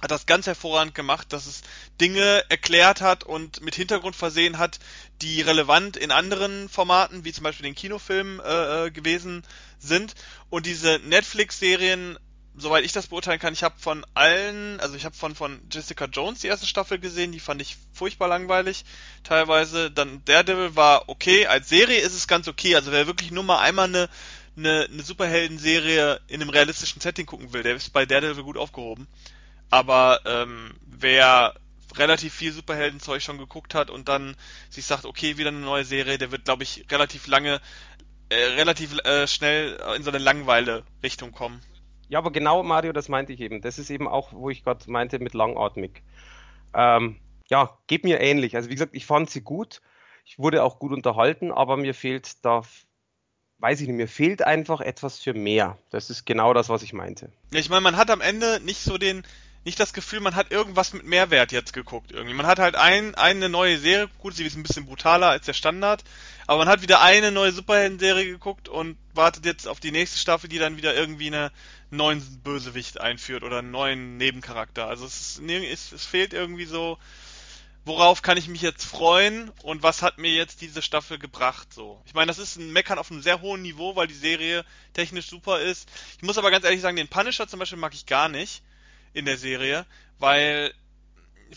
[0.00, 1.62] hat das ganz hervorragend gemacht, dass es
[2.00, 4.78] Dinge erklärt hat und mit Hintergrund versehen hat,
[5.20, 9.44] die relevant in anderen Formaten, wie zum Beispiel den Kinofilmen, äh, äh gewesen
[9.78, 10.14] sind.
[10.50, 12.18] Und diese Netflix-Serien
[12.60, 16.06] soweit ich das beurteilen kann, ich habe von allen, also ich habe von von Jessica
[16.06, 18.84] Jones die erste Staffel gesehen, die fand ich furchtbar langweilig.
[19.24, 23.44] Teilweise dann Daredevil war okay, als Serie ist es ganz okay, also wer wirklich nur
[23.44, 24.08] mal einmal eine
[24.58, 29.06] eine, eine Superhelden-Serie in einem realistischen Setting gucken will, der ist bei Daredevil gut aufgehoben.
[29.70, 31.54] Aber ähm, wer
[31.96, 34.36] relativ viel Superheldenzeug schon geguckt hat und dann
[34.70, 37.60] sich sagt, okay, wieder eine neue Serie, der wird, glaube ich, relativ lange,
[38.28, 41.62] äh, relativ äh, schnell in so eine Langweile-Richtung kommen.
[42.08, 43.60] Ja, aber genau, Mario, das meinte ich eben.
[43.60, 46.02] Das ist eben auch, wo ich gerade meinte, mit langatmig.
[46.74, 47.16] Ähm,
[47.48, 48.56] ja, geht mir ähnlich.
[48.56, 49.80] Also wie gesagt, ich fand sie gut.
[50.24, 52.62] Ich wurde auch gut unterhalten, aber mir fehlt da,
[53.58, 55.78] weiß ich nicht, mir fehlt einfach etwas für mehr.
[55.90, 57.30] Das ist genau das, was ich meinte.
[57.52, 59.22] Ja, ich meine, man hat am Ende nicht so den,
[59.64, 62.34] nicht das Gefühl, man hat irgendwas mit Mehrwert jetzt geguckt irgendwie.
[62.34, 65.52] Man hat halt ein, eine neue Serie, gut, sie ist ein bisschen brutaler als der
[65.52, 66.04] Standard,
[66.46, 70.48] aber man hat wieder eine neue Superhelden-Serie geguckt und wartet jetzt auf die nächste Staffel,
[70.48, 71.50] die dann wieder irgendwie einen
[71.90, 74.86] neuen Bösewicht einführt oder einen neuen Nebencharakter.
[74.86, 76.96] Also es, ist, es, fehlt irgendwie so,
[77.84, 82.00] worauf kann ich mich jetzt freuen und was hat mir jetzt diese Staffel gebracht so.
[82.06, 85.26] Ich meine, das ist ein Meckern auf einem sehr hohen Niveau, weil die Serie technisch
[85.26, 85.88] super ist.
[86.16, 88.62] Ich muss aber ganz ehrlich sagen, den Punisher zum Beispiel mag ich gar nicht
[89.12, 89.86] in der Serie,
[90.18, 90.72] weil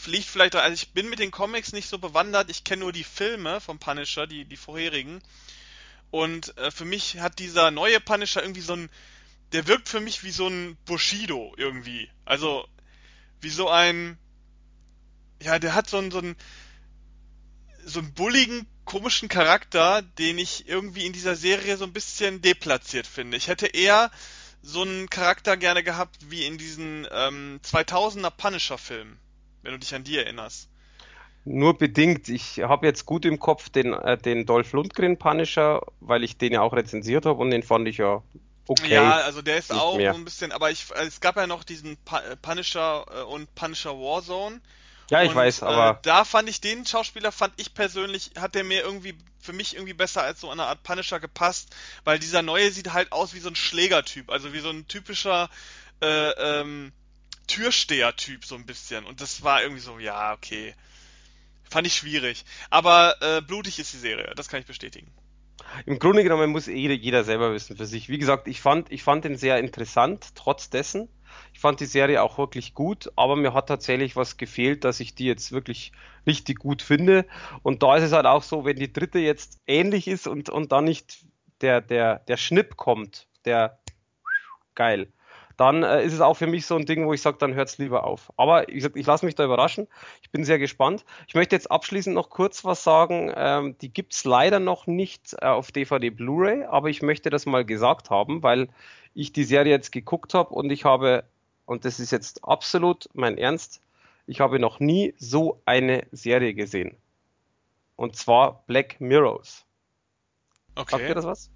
[0.05, 3.03] liegt vielleicht, also ich bin mit den Comics nicht so bewandert, ich kenne nur die
[3.03, 5.21] Filme vom Punisher, die, die vorherigen.
[6.11, 8.89] Und äh, für mich hat dieser neue Punisher irgendwie so ein,
[9.51, 12.09] der wirkt für mich wie so ein Bushido irgendwie.
[12.25, 12.67] Also,
[13.41, 14.17] wie so ein,
[15.41, 16.35] ja, der hat so einen, so einen,
[17.83, 23.07] so einen bulligen, komischen Charakter, den ich irgendwie in dieser Serie so ein bisschen deplatziert
[23.07, 23.37] finde.
[23.37, 24.11] Ich hätte eher
[24.61, 29.17] so einen Charakter gerne gehabt wie in diesen ähm, 2000er Punisher-Filmen,
[29.63, 30.69] wenn du dich an die erinnerst.
[31.43, 32.29] Nur bedingt.
[32.29, 36.53] Ich habe jetzt gut im Kopf den, äh, den Dolph Lundgren Punisher, weil ich den
[36.53, 38.21] ja auch rezensiert habe und den fand ich ja
[38.67, 38.93] okay.
[38.93, 40.13] Ja, also der ist auch mehr.
[40.13, 44.61] ein bisschen, aber ich, es gab ja noch diesen äh, Punisher äh, und Punisher Warzone.
[45.09, 45.97] Ja, ich und, weiß, aber.
[45.97, 49.75] Äh, da fand ich den Schauspieler, fand ich persönlich, hat der mir irgendwie, für mich
[49.75, 53.39] irgendwie besser als so eine Art Punisher gepasst, weil dieser neue sieht halt aus wie
[53.39, 55.49] so ein Schlägertyp, also wie so ein typischer,
[56.01, 56.93] äh, ähm,
[57.47, 59.05] Türsteher-Typ so ein bisschen.
[59.05, 60.75] Und das war irgendwie so, ja, okay.
[61.69, 62.45] Fand ich schwierig.
[62.69, 65.11] Aber äh, blutig ist die Serie, das kann ich bestätigen.
[65.85, 68.09] Im Grunde genommen muss jeder, jeder selber wissen für sich.
[68.09, 71.07] Wie gesagt, ich fand, ich fand ihn sehr interessant, trotz dessen.
[71.53, 75.15] Ich fand die Serie auch wirklich gut, aber mir hat tatsächlich was gefehlt, dass ich
[75.15, 75.91] die jetzt wirklich
[76.27, 77.25] richtig gut finde.
[77.63, 80.71] Und da ist es halt auch so, wenn die dritte jetzt ähnlich ist und, und
[80.71, 81.25] dann nicht
[81.61, 83.79] der, der, der Schnipp kommt, der
[84.75, 85.11] geil,
[85.57, 87.69] dann äh, ist es auch für mich so ein Ding, wo ich sage, dann hört
[87.69, 88.31] es lieber auf.
[88.37, 89.87] Aber ich, ich lasse mich da überraschen.
[90.21, 91.05] Ich bin sehr gespannt.
[91.27, 93.31] Ich möchte jetzt abschließend noch kurz was sagen.
[93.35, 97.45] Ähm, die gibt es leider noch nicht äh, auf DVD Blu-ray, aber ich möchte das
[97.45, 98.69] mal gesagt haben, weil
[99.13, 101.23] ich die Serie jetzt geguckt habe und ich habe,
[101.65, 103.81] und das ist jetzt absolut mein Ernst,
[104.27, 106.95] ich habe noch nie so eine Serie gesehen.
[107.95, 109.65] Und zwar Black Mirrors.
[110.75, 110.91] Okay.
[110.91, 111.51] Sagt ihr das was?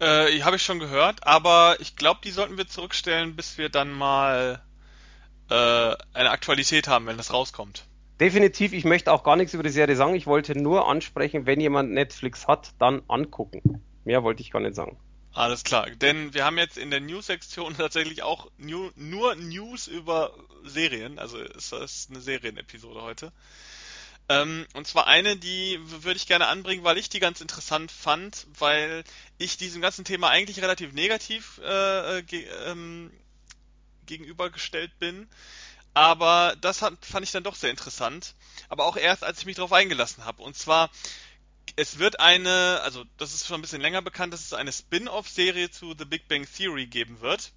[0.00, 3.90] Äh, habe ich schon gehört, aber ich glaube, die sollten wir zurückstellen, bis wir dann
[3.90, 4.62] mal
[5.50, 7.84] äh, eine Aktualität haben, wenn das rauskommt.
[8.20, 10.14] Definitiv, ich möchte auch gar nichts über die Serie sagen.
[10.14, 13.82] Ich wollte nur ansprechen, wenn jemand Netflix hat, dann angucken.
[14.04, 14.98] Mehr wollte ich gar nicht sagen.
[15.32, 20.32] Alles klar, denn wir haben jetzt in der News-Sektion tatsächlich auch new, nur News über
[20.64, 23.32] Serien, also es ist eine Serienepisode heute.
[24.28, 28.46] Ähm, und zwar eine, die würde ich gerne anbringen, weil ich die ganz interessant fand,
[28.58, 29.04] weil
[29.38, 33.10] ich diesem ganzen Thema eigentlich relativ negativ äh, ge ähm,
[34.06, 35.28] gegenübergestellt bin.
[35.94, 38.34] Aber das hat, fand ich dann doch sehr interessant.
[38.68, 40.42] Aber auch erst, als ich mich darauf eingelassen habe.
[40.42, 40.90] Und zwar,
[41.76, 45.70] es wird eine, also das ist schon ein bisschen länger bekannt, dass es eine Spin-off-Serie
[45.70, 47.52] zu The Big Bang Theory geben wird.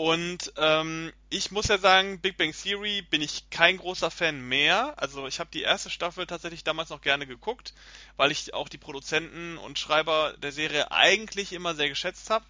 [0.00, 4.94] Und ähm, ich muss ja sagen, Big Bang Theory bin ich kein großer Fan mehr.
[4.96, 7.74] Also ich habe die erste Staffel tatsächlich damals noch gerne geguckt,
[8.16, 12.46] weil ich auch die Produzenten und Schreiber der Serie eigentlich immer sehr geschätzt habe.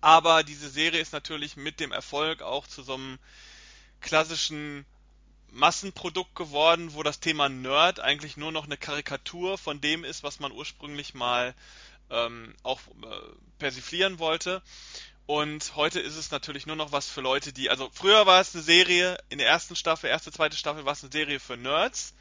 [0.00, 3.18] Aber diese Serie ist natürlich mit dem Erfolg auch zu so einem
[4.00, 4.86] klassischen
[5.50, 10.38] Massenprodukt geworden, wo das Thema Nerd eigentlich nur noch eine Karikatur von dem ist, was
[10.38, 11.56] man ursprünglich mal
[12.08, 13.16] ähm, auch äh,
[13.58, 14.62] persiflieren wollte.
[15.26, 18.54] Und heute ist es natürlich nur noch was für Leute, die, also früher war es
[18.54, 22.14] eine Serie, in der ersten Staffel, erste, zweite Staffel war es eine Serie für Nerds,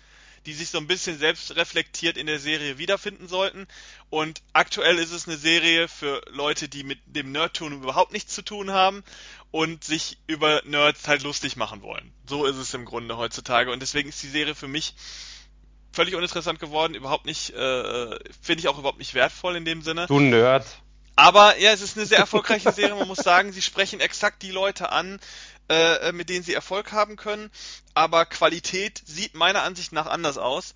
[0.48, 3.68] die sich so ein bisschen selbst reflektiert in der Serie wiederfinden sollten.
[4.10, 8.44] Und aktuell ist es eine Serie für Leute, die mit dem Nerdton überhaupt nichts zu
[8.44, 9.04] tun haben
[9.52, 12.12] und sich über Nerds halt lustig machen wollen.
[12.28, 13.72] So ist es im Grunde heutzutage.
[13.72, 14.94] Und deswegen ist die Serie für mich
[15.92, 20.08] völlig uninteressant geworden, überhaupt nicht, äh, finde ich auch überhaupt nicht wertvoll in dem Sinne.
[20.08, 20.66] Du Nerd.
[21.16, 22.96] Aber ja, es ist eine sehr erfolgreiche Serie.
[22.96, 25.20] Man muss sagen, sie sprechen exakt die Leute an,
[25.70, 27.50] äh, mit denen sie Erfolg haben können.
[27.94, 30.74] Aber Qualität sieht meiner Ansicht nach anders aus.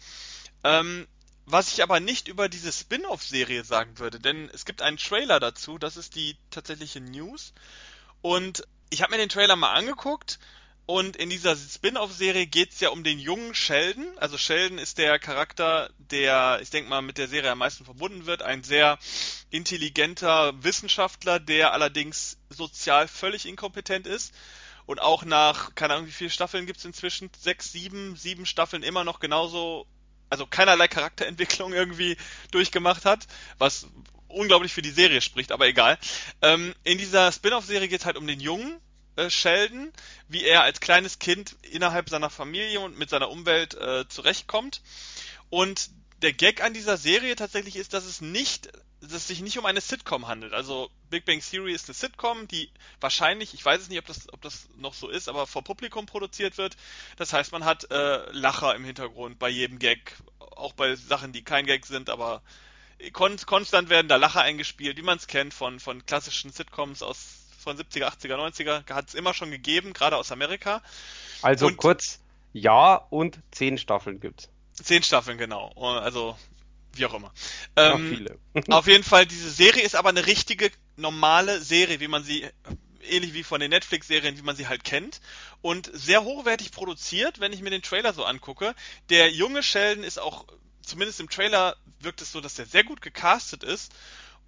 [0.63, 1.07] Ähm,
[1.45, 5.79] was ich aber nicht über diese Spin-off-Serie sagen würde, denn es gibt einen Trailer dazu,
[5.79, 7.53] das ist die tatsächliche News.
[8.21, 10.39] Und ich habe mir den Trailer mal angeguckt
[10.89, 14.07] und in dieser Spin-off-Serie geht es ja um den jungen Sheldon.
[14.17, 18.25] Also Sheldon ist der Charakter, der, ich denke mal, mit der Serie am meisten verbunden
[18.25, 18.41] wird.
[18.41, 18.97] Ein sehr
[19.51, 24.33] intelligenter Wissenschaftler, der allerdings sozial völlig inkompetent ist.
[24.87, 27.29] Und auch nach, keine Ahnung, wie viele Staffeln gibt es inzwischen?
[27.39, 29.85] Sechs, sieben, sieben Staffeln immer noch genauso,
[30.31, 32.17] also keinerlei Charakterentwicklung irgendwie
[32.49, 33.27] durchgemacht hat,
[33.59, 33.85] was
[34.27, 35.99] unglaublich für die Serie spricht, aber egal.
[36.41, 38.81] Ähm, in dieser Spin-off-Serie geht es halt um den Jungen
[39.19, 39.91] äh, Sheldon,
[40.27, 44.81] wie er als kleines Kind innerhalb seiner Familie und mit seiner Umwelt äh, zurechtkommt.
[45.49, 45.89] Und
[46.21, 49.65] der Gag an dieser Serie tatsächlich ist, dass es nicht, dass es sich nicht um
[49.65, 50.53] eine Sitcom handelt.
[50.53, 54.31] Also Big Bang Theory ist eine Sitcom, die wahrscheinlich, ich weiß es nicht, ob das,
[54.33, 56.75] ob das noch so ist, aber vor Publikum produziert wird.
[57.17, 61.43] Das heißt, man hat äh, Lacher im Hintergrund bei jedem Gag, auch bei Sachen, die
[61.43, 62.41] kein Gag sind, aber
[63.13, 67.38] kon konstant werden da Lacher eingespielt, wie man es kennt von, von klassischen Sitcoms aus
[67.59, 70.81] von 70er, 80er, 90er, hat es immer schon gegeben, gerade aus Amerika.
[71.41, 72.19] Also und kurz,
[72.53, 74.49] ja und zehn Staffeln gibt's.
[74.73, 75.71] Zehn Staffeln, genau.
[75.73, 76.37] Also,
[76.93, 77.33] wie auch immer.
[77.77, 78.39] Ja, ähm, viele.
[78.73, 82.47] auf jeden Fall, diese Serie ist aber eine richtige, normale Serie, wie man sie
[83.01, 85.21] ähnlich wie von den Netflix-Serien, wie man sie halt kennt.
[85.61, 88.75] Und sehr hochwertig produziert, wenn ich mir den Trailer so angucke.
[89.09, 90.45] Der junge Sheldon ist auch
[90.81, 93.93] zumindest im Trailer wirkt es so, dass er sehr gut gecastet ist.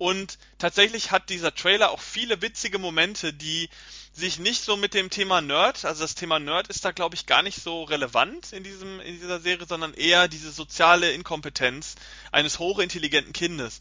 [0.01, 3.69] Und tatsächlich hat dieser Trailer auch viele witzige Momente, die
[4.13, 7.27] sich nicht so mit dem Thema Nerd, also das Thema Nerd ist da glaube ich
[7.27, 11.97] gar nicht so relevant in diesem in dieser Serie, sondern eher diese soziale Inkompetenz
[12.31, 13.79] eines hochintelligenten Kindes.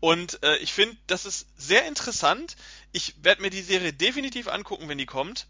[0.00, 2.56] Und äh, ich finde, das ist sehr interessant.
[2.90, 5.46] Ich werde mir die Serie definitiv angucken, wenn die kommt,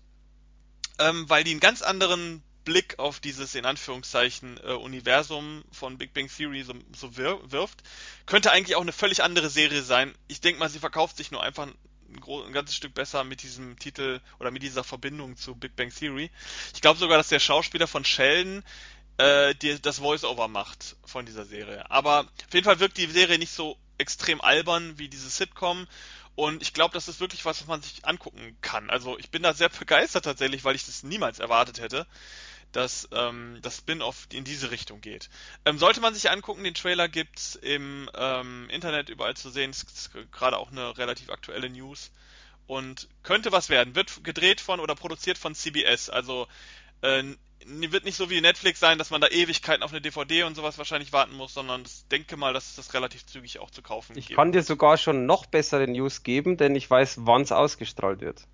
[0.98, 6.14] ähm, weil die einen ganz anderen Blick auf dieses in Anführungszeichen äh, Universum von Big
[6.14, 7.82] Bang Theory so, so wir, wirft,
[8.26, 10.14] könnte eigentlich auch eine völlig andere Serie sein.
[10.28, 11.74] Ich denke mal, sie verkauft sich nur einfach ein,
[12.14, 16.30] ein, ganzes Stück besser mit diesem Titel oder mit dieser Verbindung zu Big Bang Theory.
[16.72, 18.62] Ich glaube sogar, dass der Schauspieler von Sheldon
[19.18, 21.90] äh, die, das Voice-Over macht von dieser Serie.
[21.90, 25.88] Aber auf jeden Fall wirkt die Serie nicht so extrem albern wie diese Sitcom
[26.36, 28.88] und ich glaube, das ist wirklich was, was man sich angucken kann.
[28.88, 32.06] Also ich bin da sehr begeistert tatsächlich, weil ich das niemals erwartet hätte,
[32.72, 35.28] dass ähm, das Spin-off in diese Richtung geht.
[35.64, 39.70] Ähm, sollte man sich angucken, den Trailer gibt's im ähm, Internet überall zu sehen.
[39.70, 42.10] Es ist gerade auch eine relativ aktuelle News
[42.66, 43.94] und könnte was werden.
[43.94, 46.08] Wird gedreht von oder produziert von CBS.
[46.08, 46.46] Also
[47.02, 47.24] äh,
[47.66, 50.78] wird nicht so wie Netflix sein, dass man da Ewigkeiten auf eine DVD und sowas
[50.78, 54.16] wahrscheinlich warten muss, sondern ich denke mal, dass es das relativ zügig auch zu kaufen
[54.16, 58.20] Ich kann dir sogar schon noch bessere News geben, denn ich weiß, wann es ausgestrahlt
[58.20, 58.46] wird.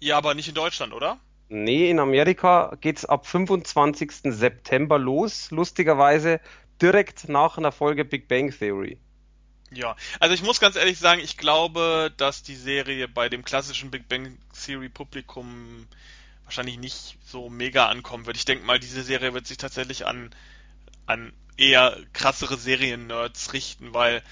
[0.00, 1.20] Ja, aber nicht in Deutschland, oder?
[1.54, 4.10] Nee, in Amerika geht es ab 25.
[4.24, 6.40] September los, lustigerweise
[6.80, 8.98] direkt nach einer Folge Big Bang Theory.
[9.70, 13.90] Ja, also ich muss ganz ehrlich sagen, ich glaube, dass die Serie bei dem klassischen
[13.90, 15.86] Big Bang Theory Publikum
[16.44, 18.38] wahrscheinlich nicht so mega ankommen wird.
[18.38, 20.34] Ich denke mal, diese Serie wird sich tatsächlich an,
[21.04, 24.22] an eher krassere Serien-Nerds richten, weil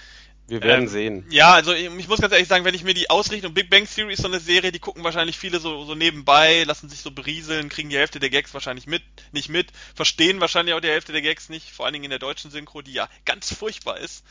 [0.51, 1.27] wir werden ähm, sehen.
[1.31, 4.15] Ja, also ich muss ganz ehrlich sagen, wenn ich mir die Ausrichtung, Big Bang Theory
[4.15, 7.69] ist so eine Serie, die gucken wahrscheinlich viele so, so nebenbei, lassen sich so berieseln,
[7.69, 11.23] kriegen die Hälfte der Gags wahrscheinlich mit, nicht mit, verstehen wahrscheinlich auch die Hälfte der
[11.23, 14.25] Gags nicht, vor allen Dingen in der deutschen Synchro, die ja ganz furchtbar ist.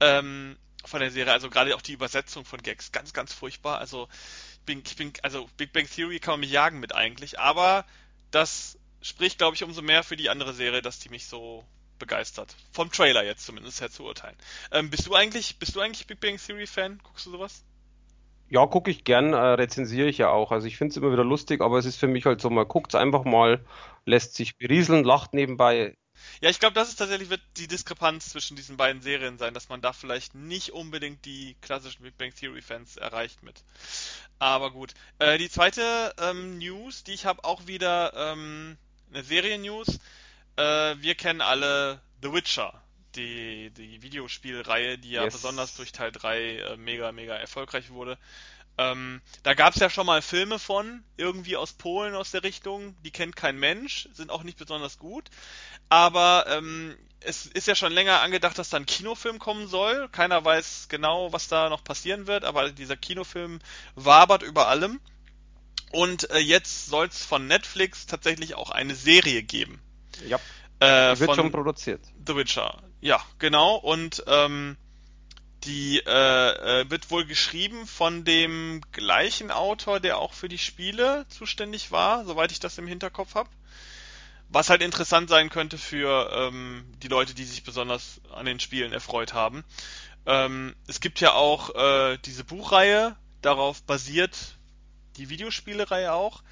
[0.00, 3.78] Ähm, von der Serie, also gerade auch die Übersetzung von Gags, ganz, ganz furchtbar.
[3.78, 4.08] Also
[4.52, 7.86] ich bin, ich bin, also Big Bang Theory kann man mich jagen mit eigentlich, aber
[8.30, 11.64] das spricht, glaube ich, umso mehr für die andere Serie, dass die mich so
[11.98, 12.54] begeistert.
[12.72, 14.36] Vom Trailer jetzt zumindest her zu urteilen.
[14.72, 17.00] Ähm, bist du eigentlich, bist du eigentlich Big Bang Theory Fan?
[17.02, 17.64] Guckst du sowas?
[18.50, 20.52] Ja, gucke ich gern, äh, rezensiere ich ja auch.
[20.52, 22.68] Also ich finde es immer wieder lustig, aber es ist für mich halt so, man
[22.68, 23.64] guckt es einfach mal,
[24.04, 25.96] lässt sich berieseln, lacht nebenbei.
[26.40, 29.68] Ja, ich glaube, das ist tatsächlich wird die Diskrepanz zwischen diesen beiden Serien sein, dass
[29.68, 33.64] man da vielleicht nicht unbedingt die klassischen Big Bang Theory Fans erreicht mit.
[34.38, 34.94] Aber gut.
[35.18, 38.76] Äh, die zweite ähm, News, die ich habe, auch wieder ähm,
[39.12, 39.98] eine Serien-News.
[40.56, 42.82] Äh, wir kennen alle The Witcher,
[43.16, 45.34] die, die Videospielreihe, die ja yes.
[45.34, 48.18] besonders durch Teil 3 äh, mega, mega erfolgreich wurde.
[48.76, 52.96] Ähm, da gab es ja schon mal Filme von, irgendwie aus Polen aus der Richtung,
[53.04, 55.30] die kennt kein Mensch, sind auch nicht besonders gut.
[55.88, 60.08] Aber ähm, es ist ja schon länger angedacht, dass da ein Kinofilm kommen soll.
[60.08, 63.60] Keiner weiß genau, was da noch passieren wird, aber dieser Kinofilm
[63.94, 65.00] wabert über allem.
[65.92, 69.80] Und äh, jetzt soll es von Netflix tatsächlich auch eine Serie geben.
[70.26, 70.38] Ja.
[70.80, 72.00] Äh, die wird schon produziert.
[72.26, 72.82] The Witcher.
[73.00, 73.76] Ja, genau.
[73.76, 74.76] Und ähm,
[75.64, 81.24] Die äh, äh, wird wohl geschrieben von dem gleichen Autor, der auch für die Spiele
[81.30, 83.48] zuständig war, soweit ich das im Hinterkopf habe.
[84.50, 88.92] Was halt interessant sein könnte für ähm, die Leute, die sich besonders an den Spielen
[88.92, 89.64] erfreut haben.
[90.26, 94.36] Ähm, es gibt ja auch äh, diese Buchreihe, darauf basiert
[95.16, 96.42] die Videospielereihe auch.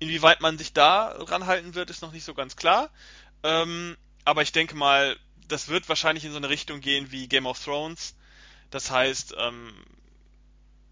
[0.00, 2.90] Inwieweit man sich da ranhalten wird, ist noch nicht so ganz klar.
[3.42, 7.46] Ähm, aber ich denke mal, das wird wahrscheinlich in so eine Richtung gehen wie Game
[7.46, 8.16] of Thrones.
[8.70, 9.72] Das heißt, ähm,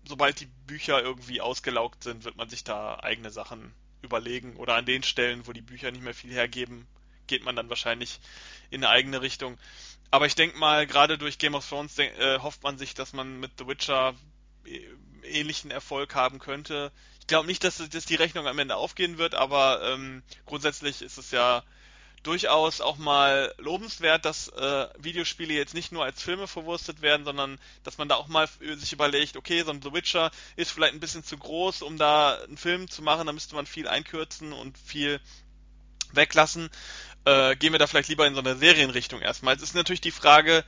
[0.06, 4.56] sobald die Bücher irgendwie ausgelaugt sind, wird man sich da eigene Sachen überlegen.
[4.56, 6.86] Oder an den Stellen, wo die Bücher nicht mehr viel hergeben,
[7.26, 8.20] geht man dann wahrscheinlich
[8.70, 9.58] in eine eigene Richtung.
[10.10, 13.40] Aber ich denke mal, gerade durch Game of Thrones äh, hofft man sich, dass man
[13.40, 14.14] mit The Witcher
[14.64, 14.80] äh,
[15.22, 16.92] ähnlichen Erfolg haben könnte.
[17.28, 21.18] Ich glaube nicht, dass, dass die Rechnung am Ende aufgehen wird, aber ähm, grundsätzlich ist
[21.18, 21.62] es ja
[22.22, 27.58] durchaus auch mal lobenswert, dass äh, Videospiele jetzt nicht nur als Filme verwurstet werden, sondern
[27.82, 31.00] dass man da auch mal sich überlegt, okay, so ein The Witcher ist vielleicht ein
[31.00, 34.78] bisschen zu groß, um da einen Film zu machen, da müsste man viel einkürzen und
[34.78, 35.20] viel
[36.12, 36.70] weglassen.
[37.26, 39.54] Äh, gehen wir da vielleicht lieber in so eine Serienrichtung erstmal.
[39.54, 40.64] Es ist natürlich die Frage,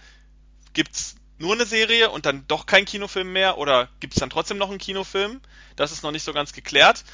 [0.75, 4.71] gibt's nur eine Serie und dann doch kein Kinofilm mehr oder gibt's dann trotzdem noch
[4.71, 5.41] einen Kinofilm?
[5.77, 7.05] Das ist noch nicht so ganz geklärt.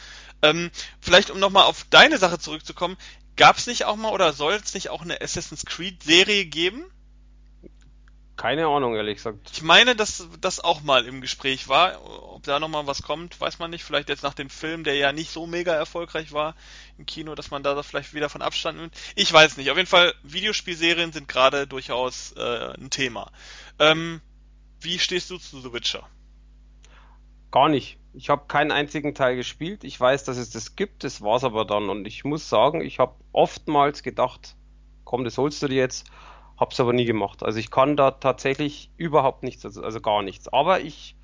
[0.42, 0.70] Ähm,
[1.00, 2.96] vielleicht um nochmal auf deine Sache zurückzukommen,
[3.36, 6.84] Gab es nicht auch mal oder soll es nicht auch eine Assassin's Creed Serie geben?
[8.36, 9.50] Keine Ahnung, ehrlich gesagt.
[9.54, 11.98] Ich meine, dass das auch mal im Gespräch war.
[12.34, 13.82] Ob da nochmal was kommt, weiß man nicht.
[13.82, 16.54] Vielleicht jetzt nach dem Film, der ja nicht so mega erfolgreich war
[16.98, 18.94] im Kino, dass man da vielleicht wieder von Abstand nimmt.
[19.14, 19.70] Ich weiß nicht.
[19.70, 23.32] Auf jeden Fall, Videospielserien sind gerade durchaus äh, ein Thema.
[23.78, 24.20] Ähm,
[24.80, 26.06] wie stehst du zu The Witcher?
[27.50, 27.96] Gar nicht.
[28.12, 29.82] Ich habe keinen einzigen Teil gespielt.
[29.82, 31.04] Ich weiß, dass es das gibt.
[31.04, 31.88] Das war's aber dann.
[31.88, 34.56] Und ich muss sagen, ich habe oftmals gedacht,
[35.04, 36.06] komm, das holst du dir jetzt.
[36.58, 37.42] Hab's aber nie gemacht.
[37.42, 40.48] Also ich kann da tatsächlich überhaupt nichts, also, also gar nichts.
[40.48, 41.16] Aber ich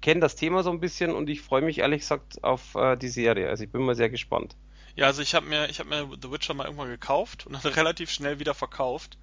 [0.00, 3.08] kenne das Thema so ein bisschen und ich freue mich ehrlich gesagt auf äh, die
[3.08, 3.48] Serie.
[3.48, 4.56] Also ich bin mal sehr gespannt.
[4.96, 7.72] Ja, also ich habe mir, ich habe mir The Witcher mal irgendwann gekauft und dann
[7.72, 9.16] relativ schnell wieder verkauft.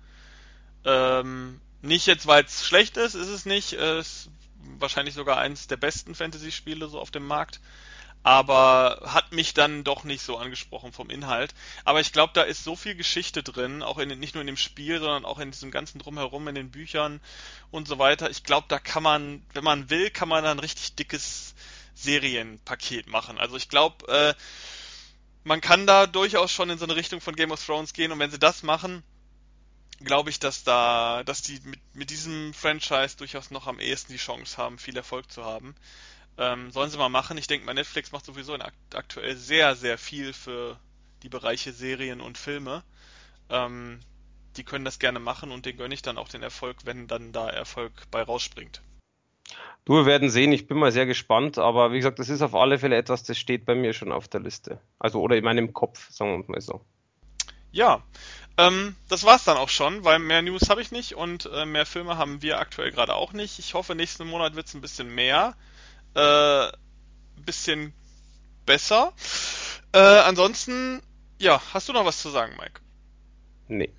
[0.86, 3.74] Ähm, nicht jetzt, weil es schlecht ist, ist es nicht.
[3.74, 4.30] Es
[4.78, 7.59] wahrscheinlich sogar eins der besten Fantasy-Spiele so auf dem Markt.
[8.22, 11.53] Aber hat mich dann doch nicht so angesprochen vom Inhalt.
[11.86, 14.57] Aber ich glaube, da ist so viel Geschichte drin, auch in, nicht nur in dem
[14.57, 17.22] Spiel, sondern auch in diesem ganzen Drumherum, in den Büchern
[17.72, 18.30] und so weiter.
[18.30, 21.55] Ich glaube, da kann man, wenn man will, kann man ein richtig dickes
[21.95, 23.38] Serienpaket machen.
[23.38, 24.34] Also ich glaube, äh,
[25.43, 28.20] man kann da durchaus schon in so eine Richtung von Game of Thrones gehen und
[28.20, 29.03] wenn sie das machen,
[30.03, 34.17] glaube ich, dass da, dass die mit, mit diesem Franchise durchaus noch am ehesten die
[34.17, 35.76] Chance haben, viel Erfolg zu haben.
[36.40, 37.38] Ähm, sollen sie mal machen.
[37.38, 38.58] Ich denke mal, Netflix macht sowieso
[38.94, 40.80] aktuell sehr, sehr viel für
[41.22, 42.82] die Bereiche Serien und Filme.
[43.50, 44.00] Ähm,
[44.56, 47.34] die können das gerne machen und den gönne ich dann auch den Erfolg, wenn dann
[47.34, 48.82] da Erfolg bei rausspringt.
[49.84, 52.56] Du, wir werden sehen, ich bin mal sehr gespannt, aber wie gesagt, das ist auf
[52.56, 54.80] alle Fälle etwas, das steht bei mir schon auf der Liste.
[54.98, 56.86] Also oder in meinem Kopf, sagen wir mal so.
[57.72, 58.02] Ja,
[58.58, 61.86] ähm, das war's dann auch schon, weil mehr News habe ich nicht und äh, mehr
[61.86, 63.60] Filme haben wir aktuell gerade auch nicht.
[63.60, 65.56] Ich hoffe, nächsten Monat wird's ein bisschen mehr.
[66.16, 66.72] Äh,
[67.45, 67.93] bisschen
[68.66, 69.14] besser.
[69.93, 71.01] Äh, ansonsten,
[71.39, 72.82] ja, hast du noch was zu sagen, Mike?
[73.68, 73.93] Nee.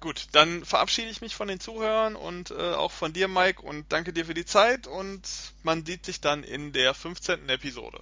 [0.00, 3.92] Gut, dann verabschiede ich mich von den Zuhörern und äh, auch von dir, Mike, und
[3.92, 5.22] danke dir für die Zeit und
[5.64, 7.48] man sieht sich dann in der 15.
[7.48, 8.00] Episode.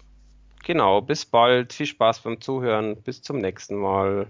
[0.63, 4.27] Genau, bis bald, viel Spaß beim Zuhören, bis zum nächsten Mal.